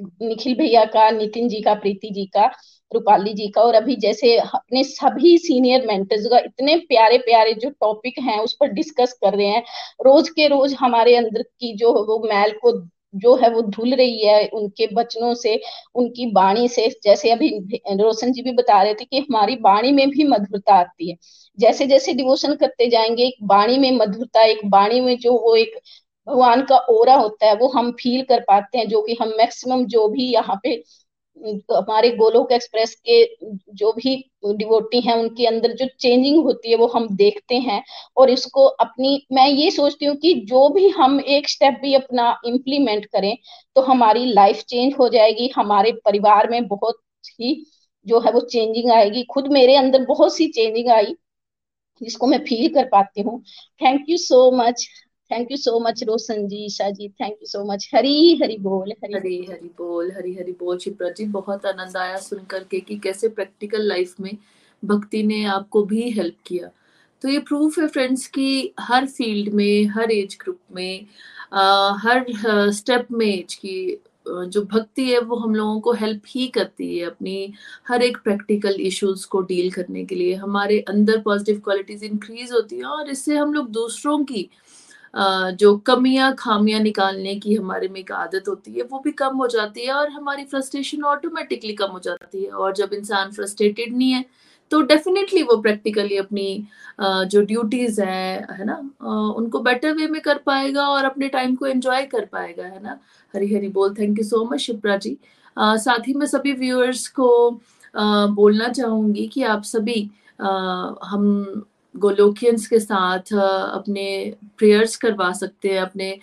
[0.00, 2.46] निखिल भैया का, नितिन जी का, प्रीति जी का,
[2.94, 7.70] रूपाली जी का और अभी जैसे अपने सभी सीनियर मेंटर्स का इतने प्यारे प्यारे जो
[7.70, 9.62] टॉपिक हैं, उस पर डिस्कस कर रहे हैं।
[10.06, 12.72] रोज के रोज हमारे अंदर की जो वो मैल को
[13.14, 15.60] जो है वो धुल रही है, उनके बचनों से,
[15.94, 17.48] उनकी बाणी से। जैसे अभी
[17.90, 21.16] रोशन जी भी बता रहे थे कि हमारी बाणी में भी मधुरता आती है।
[21.58, 25.78] जैसे जैसे डिवोशन करते जाएँगे, एक बाणी में मधुरता, एक बाणी में जो वो एक
[26.28, 29.84] भगवान का ओरा होता है, वो हम फील कर पाते हैं, जो कि हम मैक्सिमम
[29.86, 30.82] जो भी यहाँ पे,
[31.72, 33.24] हमारे गोलोक एक्सप्रेस के
[33.74, 34.14] जो भी
[34.46, 37.82] डिवोटी हैं, उनके अंदर जो चेंजिंग होती है, वो हम देखते हैं
[38.16, 42.30] और इसको अपनी, मैं ये सोचती हूँ कि जो भी हम एक स्टेप भी अपना
[42.46, 43.36] इम्प्लीमेंट करें
[43.76, 47.00] तो हमारी लाइफ चेंज हो जाएगी, हमारे परिवार में बहुत
[47.40, 47.54] ही
[48.06, 51.14] जो है वो चेंजिंग आएगी, खुद मेरे अंदर बहुत सी चेंजिंग आई,
[52.00, 53.40] जिसको मैं फील कर पाती हूँ।
[53.82, 54.88] Thank you so much
[55.30, 58.92] thank you so much Roshan ji Isha ji thank you so much Hari Hari बोल
[59.04, 62.98] हरी हरी हरी बोल हरी हरी बोल शिप्रा जी बहुत आनंद आया सुन करके कि
[62.98, 64.36] कैसे प्रैक्टिकल लाइफ में
[64.82, 66.70] भक्ति ने आपको भी हेल्प किया।
[67.22, 71.06] तो ये प्रूफ है फ्रेंड्स कि हर फ़ील्ड में हर एज ग्रुप में
[71.52, 72.24] आ, हर
[72.72, 73.98] स्टेप में एज की
[74.28, 77.52] जो भक्ति है वो हम लोगों को हेल्प ही करती है अपनी
[77.88, 82.78] हर एक प्रैक्टिकल इश्यूज़ को डील करने के लिए। हमारे अंदर पॉजिटिव क्वालिटीज इंक्रीज होती
[82.78, 84.48] है और इससे हम लोग दूसरों की
[85.14, 89.46] जो कमियाँ खामियाँ निकालने की हमारे में एक आदत होती है, वो भी कम हो
[89.48, 94.10] जाती है और हमारी फ्रस्ट्रेशन ऑटोमेटिकली कम हो जाती है। और जब इंसान फ्रस्ट्रेटेड नहीं
[94.12, 94.24] है
[94.72, 96.66] तो डेफिनेटली वो प्रैक्टिकली अपनी
[97.00, 98.76] जो ड्यूटीज़ है है ना
[99.36, 102.98] उनको बेटर वे में कर पाएगा और अपने टाइम को एंजॉय कर पाएगा, है ना।
[103.34, 105.16] हरी हरी बोल। Thank you so much Shipra ji.
[105.56, 107.28] साथ ही में सभी व्यूअर्स को
[107.94, 110.00] बोलना चाहूँगी कि आप सभी
[110.40, 111.64] हम
[111.94, 116.18] गोलोकियंस के साथ अपने प्रेयर्स करवा सकते हैं, अपने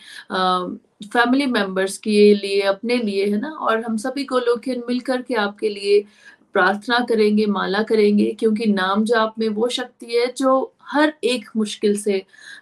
[1.06, 3.50] फैमिली मेंबर्स के लिए, अपने लिए, है ना?
[3.50, 6.00] और हम सभी गोलोकियन मिलकर के आपके लिए
[6.54, 11.98] प्रार्थना करेंगे, माला करेंगे, क्योंकि नाम जाप में वो शक्ति है जो हर एक मुश्किल
[11.98, 12.16] से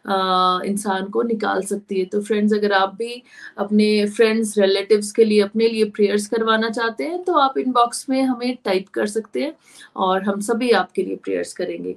[0.05, 3.21] इंसान को निकाल सकती है। तो फ्रेंड्स अगर आप भी
[3.57, 8.21] अपने फ्रेंड्स रिलेटिव्स के लिए, अपने लिए प्रेयर्स करवाना चाहते हैं तो आप इनबॉक्स में
[8.23, 9.53] हमें टाइप कर सकते हैं
[9.97, 11.95] और हम सभी आपके लिए प्रेयर्स करेंगे।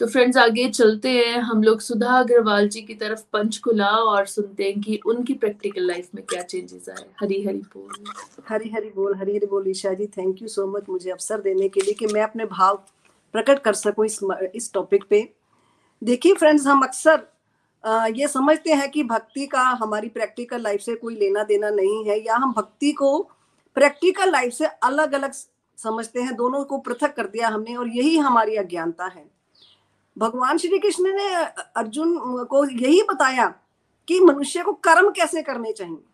[0.00, 4.64] तो फ्रेंड्स आगे चलते हैं। हम लोग सुधा अग्रवाल जी की तरफ़ पंचकुला और सुनते
[4.64, 8.04] हैं कि उनकी प्रैक्टिकल लाइफ में क्या चेंजेस आए। हरी हरी बोल।
[8.48, 11.68] हरी हरी बोल हरी हरी बोल, Isha ji thank you so much मुझे अवसर देने
[11.68, 12.76] के लिए कि मैं अपने भाव
[13.34, 14.18] प्रकट कर सकूँ इस
[14.54, 15.28] इस टॉपिक पे।
[16.02, 17.26] देखिए फ्रेंड्स हम अक्सर
[18.14, 22.18] ये समझते हैं कि भक्ति का हमारी प्रैक्टिकल लाइफ से कोई लेना देना नहीं है,
[22.26, 23.18] या हम भक्ति को
[23.76, 25.32] प्रैक्टिकल लाइफ से अलग अलग
[25.78, 29.24] समझते हैं, दोनों को पृथक कर दिया हमने, और यही हमारी अज्ञानता है।
[30.18, 31.28] भगवान श्री कृष्ण ने
[31.76, 33.46] अर्जुन को यही बताया
[34.08, 36.04] कि मनुष्य को कर्म कैसे करने चाहिए?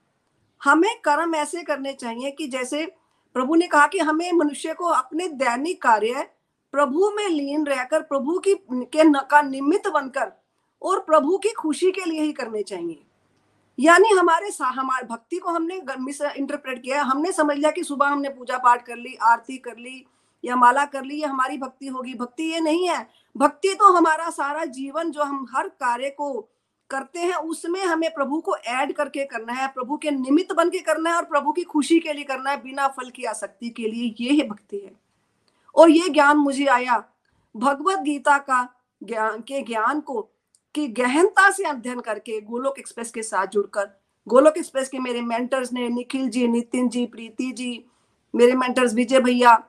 [0.65, 2.85] हमें कर्म ऐसे करने चाहिए कि जैसे
[3.35, 6.29] प्रभु ने कहा कि हमें मनुष्य को अपने दैनिक कार्य,
[6.73, 10.33] प्रभु में लीन रहकर, प्रभु की, के का निमित्त बनकर
[10.83, 13.05] और प्रभु की खुशी के लिए ही करने चाहिए।
[13.79, 18.59] यानी हमारे हमारे भक्ति को हमने इंटरप्रेट किया, हमने समझ लिया कि सुबह हमने पूजा
[18.59, 20.05] पाठ कर ली, आरती कर ली
[20.45, 24.31] या माला कर ली, ये हमारी भक्ति होगी। भक्ति ये नहीं है। भक्ति तो हमारा
[24.31, 26.51] सारा जीवन जो हम हर कार्य को
[26.91, 30.79] करते हैं, उसमें हमें प्रभु को ऐड करके करना है, प्रभु के निमित्त बन के
[30.79, 33.83] करना है और प्रभु की खुशी के लिए करना है, बिना फल की आसक्ति के
[33.83, 34.93] लिए ये ही भक्ति है।
[35.75, 37.05] और ये ज्ञान मुझे आया,
[37.57, 38.69] भगवत गीता का
[39.03, 40.31] ज्ञान के ज्ञान को,
[40.75, 43.91] की गहनता से अध्ययन करके गोलोक एक्सप्रेस के साथ जुड़कर,
[44.29, 47.85] गोलोक एक्सप्रेस के मेरे मेंटर्स ने निखिल जी, नितिन जी, प्रीति जी,
[48.35, 49.65] मेरे मेंटर्स विजय भैया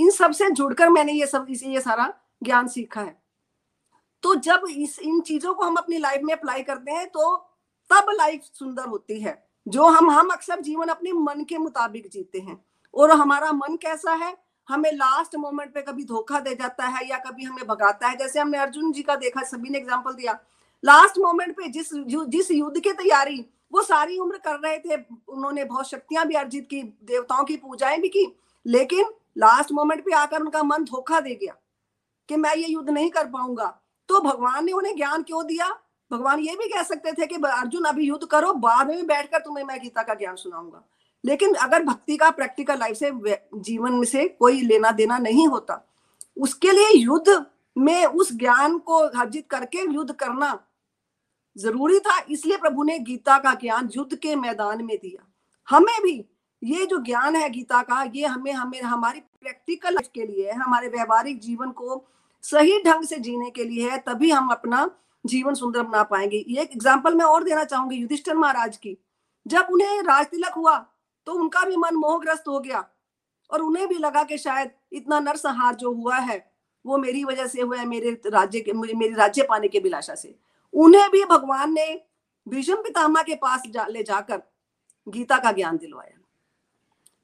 [0.00, 3.18] इन सबसे जुड़कर मैंने ये सब ये सारा ज्ञान सीखा है।
[4.22, 7.36] तो जब इस, इन चीज़ों को हम अपनी लाइफ में अप्लाई करते हैं तो
[7.90, 12.38] तब लाइफ सुंदर होती है। जो हम हम अक्सर जीवन अपने मन के मुताबिक जीते
[12.38, 14.36] हैं। और हमारा मन कैसा है?
[14.68, 18.40] हमें लास्ट मोमेंट पे कभी धोखा दे जाता है या कभी हमें भगाता है। जैसे
[18.40, 20.38] हमने अर्जुन जी का देखा, सभी ने एग्ज़ाम्पल दिया।
[20.84, 21.88] लास्ट मोमेंट पे जिस
[22.28, 26.66] जिस युद्ध की तैयारी, वो सारी उम्र कर रहे थे। उन्होंने बहुत शक्तियाँ भी अर्जित
[26.66, 28.26] की, देवताओं की पूजाएँ भी की।
[28.66, 31.54] लेकिन लास्ट मोमेंट पे आकर उनका मन धोखा दे गया
[32.28, 35.78] कि मैं ये युद्ध नहीं कर पाऊँगा। तो भगवान ने उन्हें ज्ञान क्यों दिया?
[36.12, 39.64] भगवान ये भी कह सकते थे कि अर्जुन, अभी युद्ध करो, बाद में बैठकर तुम्हें
[39.64, 40.84] मैं गीता का ज्ञान सुनाऊँगा।
[41.24, 43.10] लेकिन अगर भक्ति का प्रैक्टिकल लाइफ से
[43.54, 45.92] जीवन में से कोई लेना देना नहीं होता,
[46.38, 47.46] उसके लिए युद्ध
[47.78, 50.66] में उस ज्ञान को अर्जित करके युद्ध करना
[51.58, 55.26] ज़रूरी था। इसलिए प्रभु ने गीता का ज्ञान युद्ध के मैदान में दिया।
[55.70, 56.29] हमें भी
[56.62, 60.88] ये जो ज्ञान है गीता का ये हमें हमें हमारी प्रैक्टिकल के लिए है हमारे
[60.88, 62.04] व्यवहारिक जीवन को
[62.44, 64.90] सही ढंग से जीने के लिए है तभी हम अपना
[65.24, 68.96] जीवन सुंदर बना पाएँगे। ये एक एग्ज़ाम्पल मैं और देना चाहूँगी युधिष्ठिर महाराज की।
[69.46, 70.76] जब उन्हें राज तिलक हुआ
[71.26, 72.84] तो उनका भी मन मोहग्रस्त हो गया
[73.50, 76.38] और उन्हें भी लगा कि शायद इतना नरसंहार जो हुआ है
[76.84, 80.34] वो मेरी वजह से हुआ है मेरे राज्य के मेरे राज्य पाने के बिलाशा से।
[80.74, 81.86] उन्हें भी भगवान ने
[82.46, 84.42] भीष्म पितामह के पास जा, ले जाकर
[85.06, 86.19] गीता का ज्ञान दिलवाया।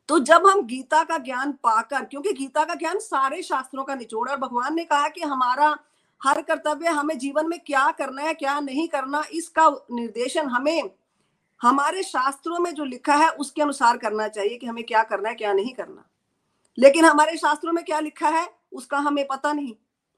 [0.09, 4.31] तो जब हम गीता का ज्ञान पाकर, क्योंकि गीता का ज्ञान सारे शास्त्रों का निचोड़
[4.31, 5.79] और भगवान ने कहा कि हमारा,
[6.25, 10.91] हर कर्तव्य हमें जीवन में क्या करना है, क्या नहीं करना, इसका निर्देशन हमें,
[11.63, 15.35] हमारे शास्त्रों में जो लिखा है, उसके अनुसार करना चाहिए कि हमें क्या करना है,
[15.35, 16.05] क्या नहीं करना।
[16.79, 19.75] लेकिन हमारे शास्त्रों में क्या लिखा है, उसका हमें पता नहीं।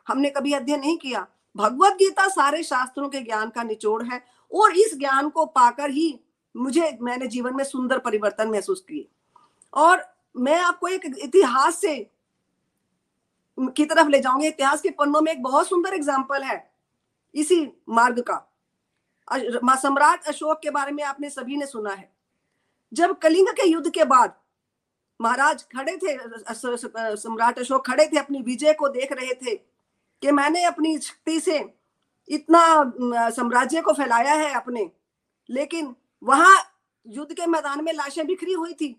[0.08, 1.26] हमने कभी अध्ययन नहीं किया।
[1.56, 4.24] भगवत गीता सारे शास्त्रों के ज्ञान का निचोड़ है,
[4.54, 6.20] और इस ज्ञान को पाकर ही
[6.56, 9.08] मुझे, मैंने जीवन में सुंदर परिवर्तन महसूस किए।
[9.72, 10.04] और
[10.34, 11.96] मैं आपको एक इतिहास से
[13.58, 16.58] की तरफ़ ले जाऊँगी। इतिहास के पन्नों में एक बहुत सुंदर एग्ज़ाम्पल है
[17.34, 17.60] इसी
[17.90, 18.44] मार्ग का।
[19.76, 22.10] सम्राट अशोक के बारे में आपने सभी ने सुना है।
[22.92, 24.34] जब कलिंग के युद्ध के बाद
[25.20, 26.16] महाराज खड़े थे
[27.16, 31.58] सम्राट अशोक खड़े थे, अपनी विजय को देख रहे थे कि मैंने अपनी शक्ति से
[32.30, 34.90] इतना साम्राज्य को फैलाया है अपने,
[35.48, 36.56] लेकिन वहाँ
[37.06, 38.94] युद्ध के मैदान में लाशें बिखरी हुई थी।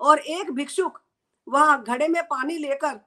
[0.00, 1.00] और एक भिक्षुक
[1.46, 3.00] वहाँ घड़े में पानी लेकर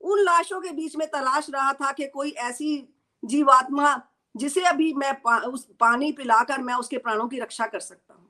[0.00, 2.88] उन लाशों के बीच में तलाश रहा था कि कोई ऐसी
[3.22, 4.00] जीवात्मा
[4.34, 8.28] जिसे अभी मैं पा, उस पानी पिलाकर मैं उसके प्राणों की रक्षा कर सकता हूँ।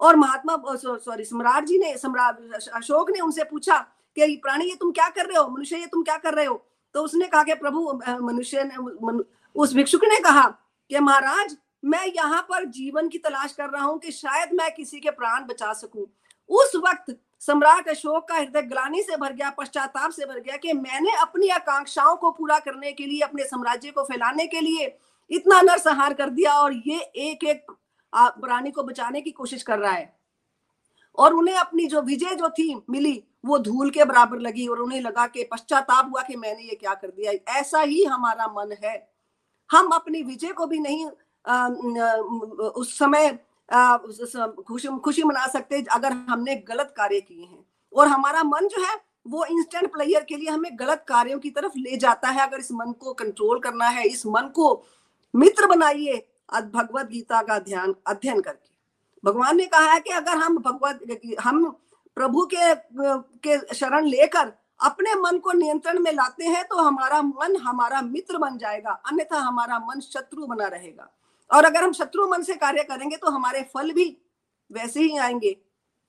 [0.00, 3.78] और महात्मा सॉरी सम्राट जी ने सम्राट अशोक ने उनसे पूछा
[4.16, 5.48] कि प्राणी ये तुम क्या कर रहे हो?
[5.48, 6.66] मनुष्य ये तुम क्या कर रहे हो?
[6.94, 9.20] तो उसने कहा कि प्रभु मनुष्य ने
[9.56, 10.46] उस भिक्षुक ने कहा
[10.90, 15.00] कि महाराज मैं यहाँ पर जीवन की तलाश कर रहा हूँ कि शायद मैं किसी
[15.00, 16.06] के प्राण बचा सकूँ।
[16.50, 20.72] उस वक्त सम्राट अशोक का हृदय ग्लानी से भर गया पश्चाताप से भर गया कि
[20.72, 24.96] मैंने अपनी आकांक्षाओं को पूरा करने के लिए अपने साम्राज्य को फैलाने के लिए
[25.30, 27.66] इतना नरसंहार कर दिया और ये एक एक
[28.12, 30.14] प्राणी को बचाने की कोशिश कर रहा है।
[31.18, 35.00] और उन्हें अपनी जो विजय जो थी मिली वो धूल के बराबर लगी और उन्हें
[35.00, 38.96] लगा कि पश्चाताप हुआ कि मैंने ये क्या कर दिया। ऐसा ही हमारा मन है।
[39.70, 41.06] हम अपनी विजय को भी नहीं
[41.44, 43.38] आ, उस समय
[43.68, 48.82] खुशी खुशी मना सकते हैं, अगर हमने गलत कार्य किए हैं। और हमारा मन जो
[48.82, 48.94] है,
[49.26, 52.72] वो इंस्टेंट प्लेयर के लिए हमें गलत कार्यों की तरफ़ ले जाता है, अगर इस
[52.72, 54.84] मन को कंट्रोल करना है, इस मन को
[55.34, 58.74] मित्र बनाइए भगवत गीता का ध्यान, अध्ययन करके।
[59.24, 61.00] भगवान ने कहा है कि अगर हम भगवत,
[61.40, 61.64] हम
[62.16, 62.74] प्रभु के
[63.44, 68.38] के शरण लेकर अपने मन को नियंत्रण में लाते हैं तो हमारा मन हमारा मित्र
[68.38, 71.10] बन जाएगा, अन्यथा हमारा मन शत्रु बना रहेगा।
[71.50, 74.16] और अगर हम शत्रु मन से कार्य करेंगे तो हमारे फल भी
[74.72, 75.56] वैसे ही आएँगे।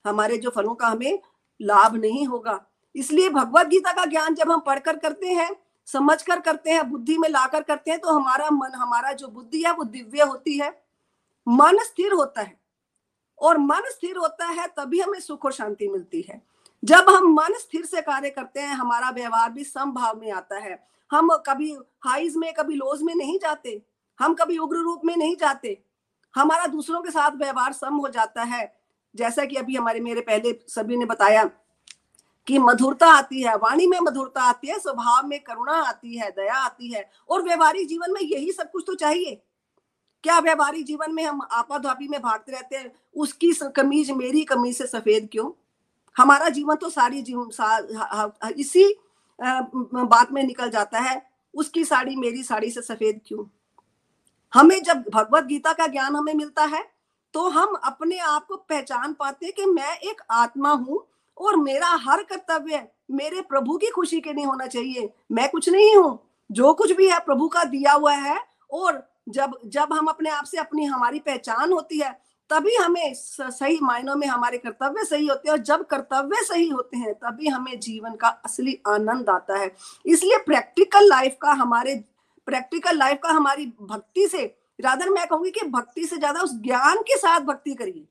[0.06, 1.20] हमारे जो फलों का हमें
[1.62, 2.60] लाभ नहीं होगा।
[2.96, 5.56] इसलिए भगवत गीता का ज्ञान जब हम पढ़कर करते हैं
[5.88, 9.64] समझ कर करते हैं, बुद्धि में लाकर करते हैं तो हमारा मन, हमारा जो बुद्धि
[9.64, 10.70] है, वो दिव्य होती है।
[11.48, 12.60] मन स्थिर होता है
[13.40, 16.42] और मन स्थिर होता है, तभी हमें सुख और शांति मिलती है।
[16.84, 20.88] जब हम मन स्थिर से कार्य करते हैं, हमारा व्यवहार भी समभाव में आता है।
[21.12, 23.82] हम कभी हाइज में, कभी लोज में नहीं जाते।
[24.20, 25.78] हम कभी उग्र रूप में नहीं जाते।
[26.36, 28.74] हमारा दूसरों के साथ व्यवहार सम हो जाता है।
[29.16, 31.44] जैसा कि अभी हमारे मेरे पहले सभी ने बताया
[32.48, 36.56] कि मधुरता आती है वाणी में मधुरता आती है स्वभाव में करुणा आती है दया
[36.56, 39.42] आती है और व्यवहारिक जीवन में यही सब कुछ तो चाहिए।
[40.24, 42.92] क्या व्यवहारिक जीवन में हम आपाधापी में भागते रहते हैं?
[43.16, 45.52] उसकी कमीज मेरी कमीज से सफ़ेद क्यों?
[46.16, 48.94] हमारा जीवन तो सारी जीवन सा, इसी
[49.40, 51.22] बात में निकल जाता है।
[51.54, 53.46] उसकी साड़ी मेरी साड़ी से सफ़ेद क्यों?
[54.54, 56.84] हमें जब भगवत गीता का ज्ञान हमें मिलता है
[57.34, 61.06] तो हम अपने आप को पहचान पाते कि मैं एक आत्मा हूँ
[61.38, 65.96] और मेरा हर कर्तव्य मेरे प्रभु की खुशी के लिए होना चाहिए। मैं कुछ नहीं
[65.96, 66.20] हूँ।
[66.52, 68.40] जो कुछ भी है, प्रभु का दिया हुआ है
[68.72, 72.12] और जब जब हम अपने आप से अपनी हमारी पहचान होती है,
[72.50, 76.98] तभी हमें सही मायनों में हमारे कर्तव्य सही होते हैं और जब कर्तव्य सही होते
[76.98, 79.72] हैं, तभी हमें जीवन का असली आनंद आता है।
[80.06, 81.96] इसलिए प्रैक्टिकल लाइफ का हमारे
[82.48, 84.44] प्रैक्टिकल लाइफ का हमारी भक्ति से,
[84.80, 88.08] राधर मैं कहूँगी कि भक्ति से ज़्यादा उस ज्ञान के साथ भक्ति करिए।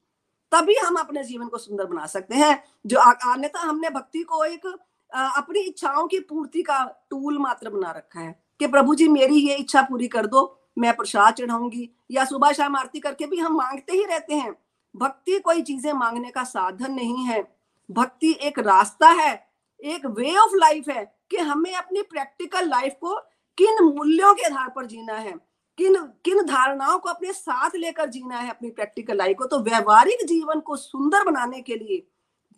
[0.53, 4.67] तभी हम अपने जीवन को सुंदर बना सकते हैं। जो अन्यथा हमने भक्ति को एक
[5.11, 9.55] अपनी इच्छाओं की पूर्ति का टूल मात्र बना रखा है कि प्रभु जी मेरी ये
[9.55, 13.93] इच्छा पूरी कर दो, मैं प्रसाद चढ़ाऊँगी या सुबह शाम आरती करके भी हम मांगते
[13.93, 14.55] ही रहते हैं।
[14.95, 17.43] भक्ति कोई चीज़ें मांगने का साधन नहीं है।
[17.89, 19.33] भक्ति एक रास्ता है,
[19.81, 23.19] एक वे ऑफ़ लाइफ है कि हमें अपनी प्रैक्टिकल लाइफ को
[23.59, 25.33] किन मूल्यों के आधार पर जीना है?
[25.79, 25.95] किन
[26.25, 29.47] किन धारणाओं को अपने साथ लेकर जीना है अपनी प्रैक्टिकल लाइफ को?
[29.47, 32.07] तो व्यवहारिक जीवन को सुंदर बनाने के लिए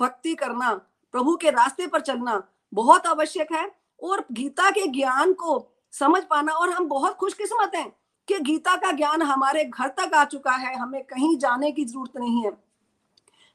[0.01, 0.75] भक्ति करना,
[1.13, 6.53] प्रभु के रास्ते पर चलना बहुत आवश्यक है और गीता के ज्ञान को समझ पाना।
[6.53, 7.93] और हम बहुत खुशकिस्मत हैं
[8.29, 12.17] कि गीता का ज्ञान हमारे घर तक आ चुका है। हमें कहीं जाने की ज़रूरत
[12.17, 12.51] नहीं है।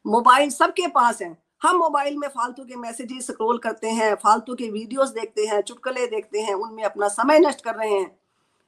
[0.08, 4.70] मोबाइल सबके पास है। हम मोबाइल में फालतू के मैसेजेस स्क्रॉल करते हैं, फालतू के
[4.70, 8.12] वीडियोस देखते हैं, चुटकले देखते हैं, उनमें अपना समय नष्ट कर रहे हैं।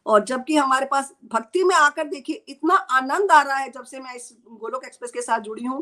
[0.06, 4.00] और जबकि हमारे पास भक्ति में आकर देखिए, इतना आनंद आ रहा है जब से
[4.00, 5.82] मैं इस गोलोक एक्सप्रेस के साथ जुड़ी हूँ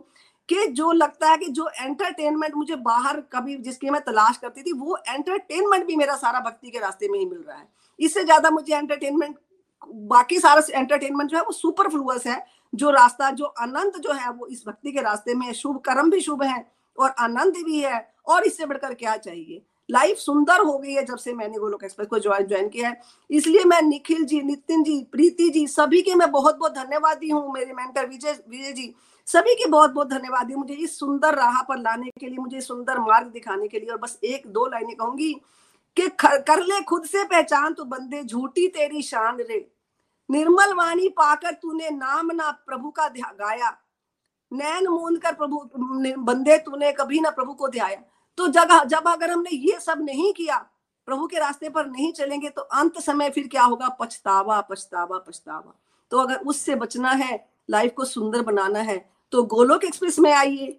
[0.50, 4.74] कि जो लगता है कि जो एंटरटेनमेंट मुझे बाहर कभी जिसकी मैं तलाश करती थी,
[4.74, 7.68] वो एंटरटेनमेंट भी मेरा सारा भक्ति के रास्ते में ही मिल रहा है।
[8.00, 9.38] इससे ज़्यादा मुझे एंटरटेनमेंट,
[9.88, 14.30] बाकी सारा एंटरटेनमेंट जो है, वो सुपर फ्लुअस है। जो रास्ता, जो आनंद जो है,
[14.30, 16.66] वो इस भक्ति के रास्ते में शुभ कर्म भी शुभ है।
[16.98, 19.62] और आनंद भी है, और इससे बढ़कर क्या चाहिए?
[19.90, 23.00] लाइफ सुंदर हो गई है जब से मैंने गोलोक एक्सप्रेस को ज्वाइन ज्वाइन किया है।
[23.30, 27.54] इसलिए मैं निखिल जी, नितिन जी, प्रीति जी, सभी के मैं बहुत बहुत धन्यवादी हूँ,
[27.54, 28.94] मेरे मेंटर विजय विजय जी।
[29.28, 33.00] सभी के बहुत बहुत धन्यवाद मुझे इस सुंदर राह पर लाने के लिए, मुझे सुंदर
[33.00, 35.34] मार्ग दिखाने के लिए और बस एक, दो लाइनें कहूँगी
[35.98, 39.66] कि कर ले खुद से पहचान तो बंदे, झूठी तेरी शान रे।
[40.30, 43.70] निर्मल वाणी पाकर तूने नाम ना प्रभु का गाया।
[44.54, 45.58] नैन मूंद कर प्रभु
[46.24, 48.02] बंदे तूने कभी ना प्रभु को ध्याया
[48.38, 50.58] तो जगह जब अगर हमने ये सब नहीं किया,
[51.08, 53.90] प्रभु के रास्ते पर नहीं चलेंगे तो अंत समय फिर क्या होगा?
[54.00, 55.74] पछतावा पछतावा पछतावा।
[56.12, 58.98] तो अगर उससे बचना है, लाइफ को सुंदर बनाना है
[59.34, 60.78] तो गोलोक एक्सप्रेस में आइए,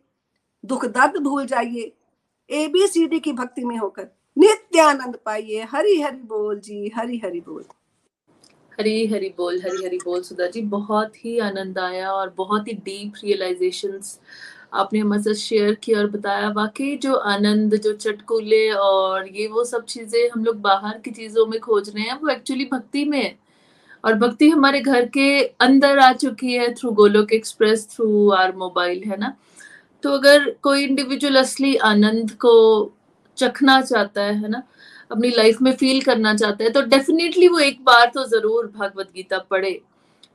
[0.65, 1.93] दुख दर्द भूल जाइए
[2.51, 7.65] एबीसीडी की भक्ति में होकर नित्यानंद पाइए। हरी हरि बोल जी, हरी हरि बोल।
[8.79, 12.73] हरी हरी बोल हरी हरी बोल, सुधा जी, बहुत ही आनंद आया और बहुत ही
[12.85, 14.19] डीप रियलाइजेशंस
[14.75, 19.65] आपने हमारे साथ शेयर किया और बताया। वाकई जो आनंद, जो चटकुले और ये वो
[19.65, 23.23] सब चीज़ें हम लोग बाहर की चीज़ों में खोज रहे हैं, वो एक्चुअली भक्ति में
[23.23, 23.35] है।
[24.05, 29.03] और भक्ति हमारे घर के अंदर आ चुकी है through Golok express through our mobile
[29.05, 29.37] है ना?
[30.03, 32.55] तो अगर कोई इंडिविजुअल असली आनंद को
[33.39, 34.63] चखना चाहता है है ना?
[35.11, 39.11] अपनी लाइफ में फील करना चाहता है तो डेफिनेटली वो एक बार तो ज़रूर भगवत
[39.15, 39.81] गीता पढ़े,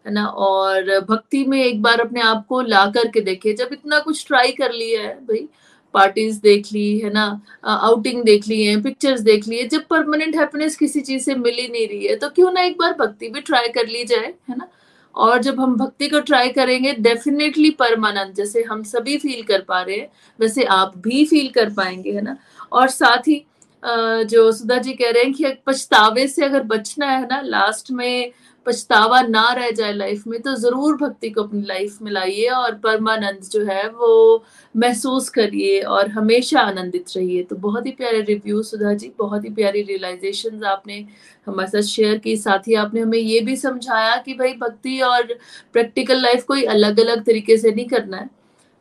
[0.05, 0.25] है ना?
[0.25, 4.51] और भक्ति में एक बार अपने आप को ला करके देखे, जब इतना कुछ ट्राई
[4.51, 5.47] कर लिया है, भाई
[5.93, 7.41] पार्टीज़ देख ली, है ना?
[7.65, 11.67] आउटिंग देख ली है पिक्चर्स देख लिए जब परमानेंट हैप्पीनेस किसी चीज़ से मिल ही
[11.67, 14.55] नहीं रही है तो क्यों ना एक बार भक्ति भी ट्राई कर ली जाए, है
[14.57, 14.67] ना?
[15.15, 19.81] और जब हम भक्ति को ट्राई करेंगे डेफिनेटली परमानंद, जैसे हम सभी फील कर पा
[19.81, 20.09] रहे हैं,
[20.39, 22.35] वैसे आप भी फील कर पाएँगे, है ना?
[22.71, 23.43] और साथ ही
[23.83, 28.31] जो सुधा जी कह रहे हैं कि पछतावे से अगर बचना है ना लास्ट में
[28.65, 32.75] पछतावा ना रह जाए लाइफ में तो ज़रूर भक्ति को अपनी लाइफ में लाइए और
[32.77, 34.43] परमानंद जो है वो
[34.75, 39.49] महसूस करिए और हमेशा आनंदित रहिए। तो बहुत ही प्यारे रिव्यू सुधा जी, बहुत ही
[39.49, 41.05] प्यारी रियलाइजेशन आपने
[41.47, 45.33] हमारे साथ शेयर की। साथ ही आपने हमें ये भी समझाया कि भाई भक्ति और
[45.73, 48.29] प्रैक्टिकल लाइफ कोई अलग अलग तरीके से नहीं करना है।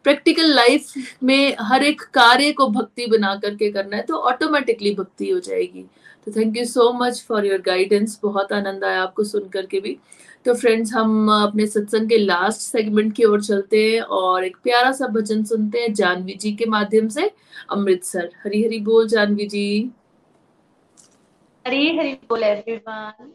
[0.08, 0.92] प्रैक्टिकल लाइफ
[1.22, 5.82] में हर एक कार्य को भक्ति बना करके करना है तो ऑटोमेटिकली भक्ति हो जाएगी।
[6.26, 9.98] तो thank you so much for your guidance बहुत आनंद आया आपको सुन करके भी।
[10.46, 14.92] तो फ्रेंड्स हम अपने सत्संग के लास्ट सेगमेंट की ओर चलते हैं और एक प्यारा
[14.92, 17.30] सा भजन सुनते हैं जानवी जी के माध्यम से,
[17.70, 19.90] अमृतसर। हरी हरी बोल जानवी जी।
[21.64, 23.32] हरी हरी बोल एवरीवन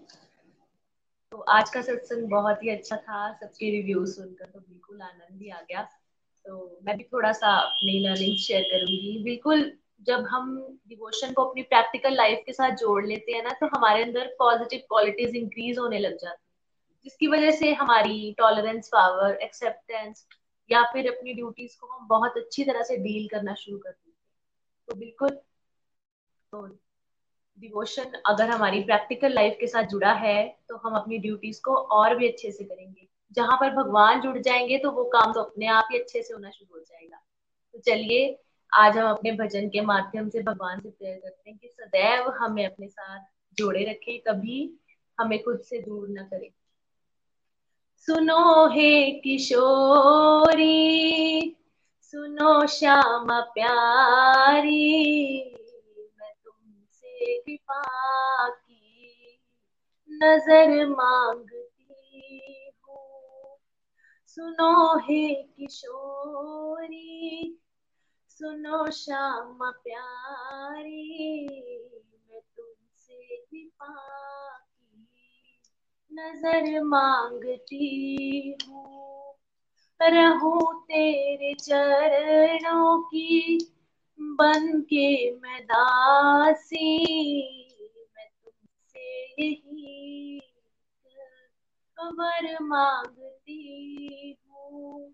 [1.32, 5.50] तो आज का सत्संग बहुत ही अच्छा था, सबके रिव्यू सुनकर तो बिल्कुल आनंद ही
[5.50, 5.88] आ गया।
[6.46, 9.72] तो मैं भी थोड़ा सा अपनी लर्निंग शेयर करूँगी। बिल्कुल,
[10.02, 14.04] जब हम डिवोशन को अपनी प्रैक्टिकल लाइफ के साथ जोड़ लेते हैं ना तो हमारे
[14.04, 16.42] अंदर पॉजिटिव क्वालिटीज इंक्रीज होने लग जाती है।
[17.06, 20.26] जिसकी वजह से हमारी टॉलरेंस पावर एक्सेप्टेंस
[20.70, 24.10] या फिर अपनी ड्यूटीज़ को हम बहुत अच्छी तरह से डील करना शुरू कर देते
[24.10, 24.18] हैं।
[24.88, 25.30] तो बिल्कुल
[26.54, 26.66] तो
[27.58, 30.38] डिवोशन अगर हमारी प्रैक्टिकल लाइफ के साथ जुड़ा है
[30.70, 34.78] तो हम अपनी ड्यूटीज़ को और भी अच्छे से करेंगे। जहाँ पर भगवान जुड़ जाएँगे
[34.78, 37.18] तो वो काम तो अपने आप ही अच्छे से होना शुरू हो जाएगा।
[37.74, 38.40] तो चलिए,
[38.74, 42.66] आज हम अपने भजन के माध्यम से भगवान से प्रेयर करते हैं कि सदैव हमें
[42.66, 43.20] अपने साथ
[43.58, 44.80] जोड़े रखे, कभी
[45.20, 46.52] हमें खुद से दूर ना करे।
[47.98, 50.66] सुनो हे किशोरी,
[52.02, 54.82] सुनो श्यामा प्यारी,
[56.20, 59.40] मैं तुमसे कृपा की
[60.12, 62.63] नज़र मांगती
[64.36, 67.60] सुनो हे किशोरी,
[68.30, 71.48] सुनो श्याम प्यारी,
[72.30, 75.08] मैं तुमसे कृपा की
[76.14, 79.36] नज़र मांगती हूँ।
[80.02, 83.58] रहूँ तेरे चरणों की,
[84.20, 87.08] बन के मैं दासी,
[88.18, 90.42] मैं तुमसे यही
[92.00, 95.14] खबर मांगती हूँ।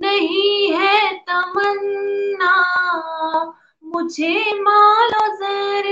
[0.00, 2.52] नहीं है तमन्ना,
[3.84, 5.82] मुझे मालो जर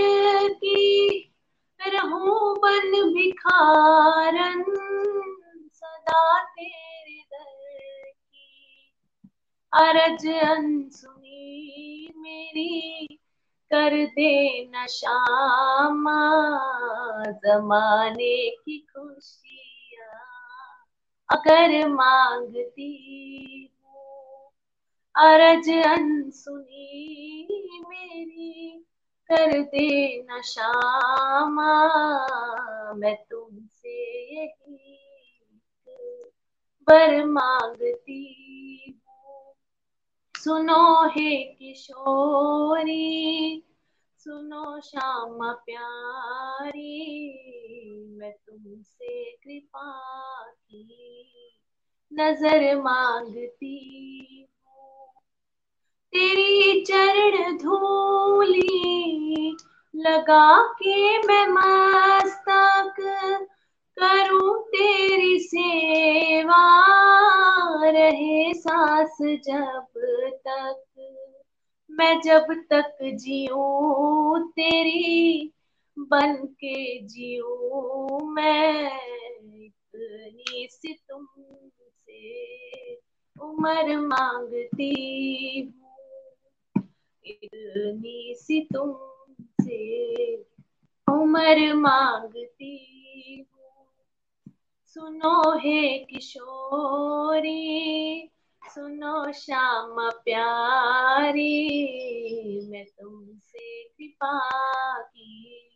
[0.53, 1.33] की,
[1.81, 4.65] रहूँ बन भिखारन,
[5.73, 8.93] सदा तेरे दर की।
[9.73, 13.07] अरज अनसुनी मेरी
[13.71, 16.21] कर दे न शामा,
[17.31, 19.66] जमाने की खुशियाँ
[21.29, 22.91] अगर मांगती
[25.15, 27.49] अरज अनसुनी
[27.89, 28.71] मेरी,
[29.31, 31.73] कर दे शामा
[32.95, 33.95] मैं तुमसे
[34.35, 34.79] यही
[36.89, 38.21] बर मांगती
[39.09, 39.55] हूँ।
[40.35, 42.97] सुनो हे किशोरी
[44.29, 46.97] सुनो श्यामा प्यारी,
[48.21, 51.61] मैं तुमसे कृपा की
[52.13, 53.87] नज़र मांगती
[54.67, 55.09] हूँ।
[56.13, 59.57] तेरी चरण धूली
[59.97, 62.95] लगा के मैं मस्तक
[63.99, 66.91] करूँ। तेरी सेवा
[67.91, 69.87] रहे सांस जब
[70.49, 70.86] तक।
[71.99, 75.53] मैं जब तक जीऊं तेरी
[75.99, 78.91] बन के जीऊं, मैं
[79.67, 82.95] इतनी सी तुमसे
[83.41, 86.85] उम्र मांगती हूँ।
[87.25, 90.35] इतनी सी तुमसे
[91.09, 93.87] उम्र मांगती हूँ।
[94.87, 98.29] सुनो हे किशोरी
[98.71, 101.51] सुनो श्याम प्यारी,
[102.71, 104.39] मैं तुमसे कृपा
[105.03, 105.71] की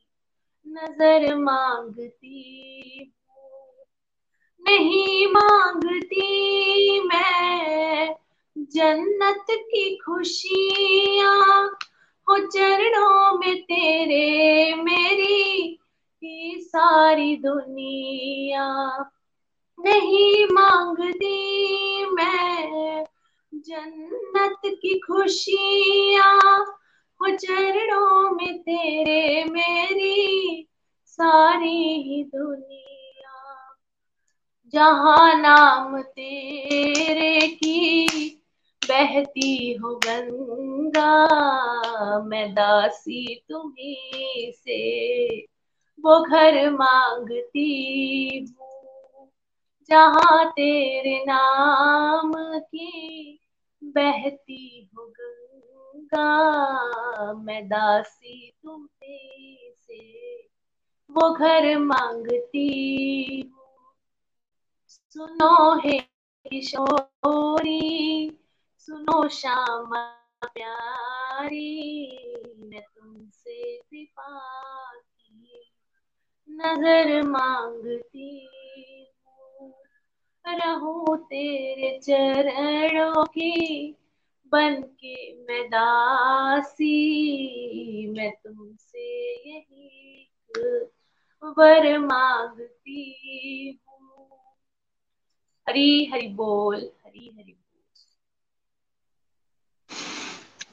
[0.67, 3.13] नज़र मांगती
[4.63, 8.15] नहीं मांगती मैं
[8.57, 11.67] जन्नत की खुशियाँ,
[12.29, 15.79] हो चरणों में तेरे मेरी
[16.23, 18.67] ये सारी दुनिया।
[19.85, 23.05] नहीं मांगती मैं।
[23.55, 26.65] जन्नत की खुशियाँ
[27.21, 30.69] हो चरणों में तेरे मेरी
[31.07, 33.77] सारी दुनिया।
[34.75, 38.31] जहाँ नाम तेरे की
[38.89, 41.13] बहती हो गंगा,
[42.21, 44.81] मैं दासी तुम्ही से
[46.01, 47.69] वो घर मांगती
[48.39, 48.70] हूँ।
[49.91, 53.41] जहाँ तेरे नाम की
[53.85, 56.29] बहती हो गंगा,
[57.33, 60.37] मैं दासी तुम्हें से
[61.11, 62.69] वो घर मांगती
[63.41, 63.95] हूँ।
[64.89, 65.99] सुनो हे
[66.47, 68.31] किशोरी,
[68.79, 70.05] सुनो श्यामा
[70.45, 71.75] प्यारी,
[72.65, 74.39] मैं तुमसे कृपा
[74.95, 75.73] की
[76.51, 78.47] नज़र मांगती
[80.45, 83.53] रहूँ तेरे चरणों की,
[84.53, 85.15] बन के
[85.45, 86.93] मैं दासी।
[88.11, 89.09] मैं तुमसे
[89.49, 90.27] यही
[91.43, 93.01] वर मांगती
[93.71, 94.29] हूँ।
[95.67, 97.57] हरी हरि बोल, हरी हरि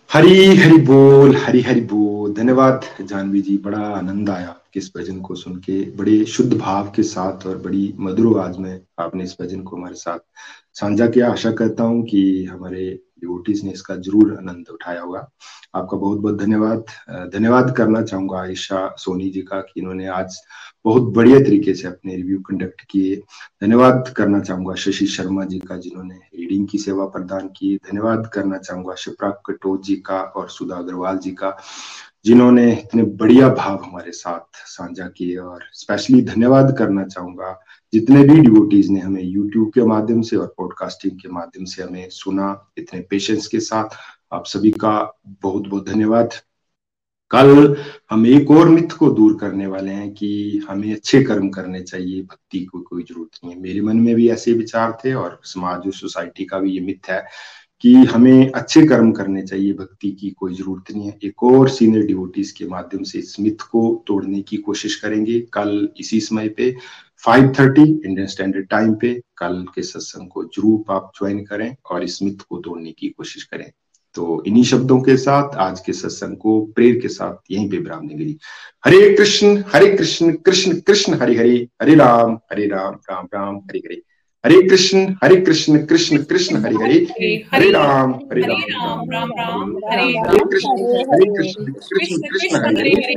[0.09, 5.35] हरी हरि बोल, हरी हरि बोल। धन्यवाद, जानवी जी, बड़ा आनंद आया। इस भजन को
[5.35, 9.61] सुन के, बड़े शुद्ध भाव के साथ और बड़ी मधुर आवाज़ में आपने इस भजन
[9.63, 10.19] को हमारे साथ
[10.79, 12.87] साझा किया। आशा करता हूँ कि हमारे
[13.21, 15.19] डिवोटीज ने इसका ज़रूर आनंद उठाया होगा।
[15.75, 16.83] आपका बहुत बहुत धन्यवाद
[17.33, 20.35] धन्यवाद करना चाहूँगा आयशा सोनी जी का कि इन्होंने आज
[20.85, 23.15] बहुत बढ़िया तरीके से अपने रिव्यू कंडक्ट किए।
[23.61, 28.57] धन्यवाद करना चाहूँगा शशि शर्मा जी का जिन्होंने रीडिंग की सेवा प्रदान की। धन्यवाद करना
[28.57, 31.49] चाहूँगा शिप्रा कटोच जी का और सुधा अग्रवाल जी का।
[32.25, 37.59] जिन्होंने इतने बढ़िया भाव हमारे साथ साझा किए और स्पेशली धन्यवाद करना चाहूँगा।
[37.93, 42.09] जितने भी डिवोटीज ने हमें यूट्यूब के माध्यम से और पॉडकास्टिंग के माध्यम से हमें
[42.09, 43.89] सुना, इतने पेशेंस के साथ,
[44.33, 46.33] आप सभी का बहुत बहुत धन्यवाद।
[47.31, 47.75] कल
[48.09, 52.21] हम एक और मिथ को दूर करने वाले हैं कि हमें अच्छे कर्म करने चाहिए,
[52.21, 55.85] भक्ति को कोई ज़रूरत नहीं है। मेरे मन में भी ऐसे विचार थे और समाज
[55.85, 57.25] और सोसाइटी का भी ये मिथ है
[57.83, 62.05] कि हमें अच्छे कर्म करने चाहिए, भक्ति की कोई ज़रूरत नहीं है। एक और सीनियर
[62.05, 66.75] डिवोटीज के माध्यम से इस मिथ को तोड़ने की कोशिश करेंगे। कल इसी समय पे
[67.23, 72.21] 5:30 इंडियन स्टैंडर्ड टाइम पे, कल के सत्संग को ज़रूर आप ज्वाइन करें और इस
[72.23, 73.71] मिथ को तोड़ने की कोशिश करें।
[74.15, 78.07] तो इन्हीं शब्दों के साथ आज के सत्संग को प्रेर के साथ यहीं पे विराम
[78.07, 78.25] देंगे
[78.85, 83.79] हरे कृष्ण हरे कृष्ण कृष्ण कृष्ण, हरे हरे हरे राम हरे राम राम राम, हरे
[83.79, 84.01] हरे।
[84.43, 90.05] हरे कृष्ण हरे कृष्ण कृष्ण कृष्ण हरे हरे हरे राम हरे राम राम राम हरे
[90.51, 90.75] कृष्ण
[91.09, 93.15] हरे कृष्ण कृष्ण कृष्ण हरे हरे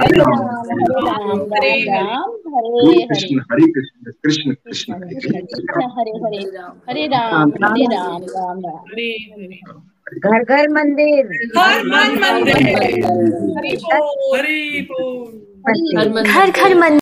[0.00, 0.42] हरे राम
[1.54, 6.42] हरे राम हरे कृष्ण हरे कृष्ण कृष्ण कृष्ण हरे हरे
[6.88, 8.80] हरे राम हरे राम राम राम
[10.20, 12.66] घर घर मंदिर घर मन मंदिर
[13.58, 17.01] हरि बोल हरि बोल घर घर मंदिर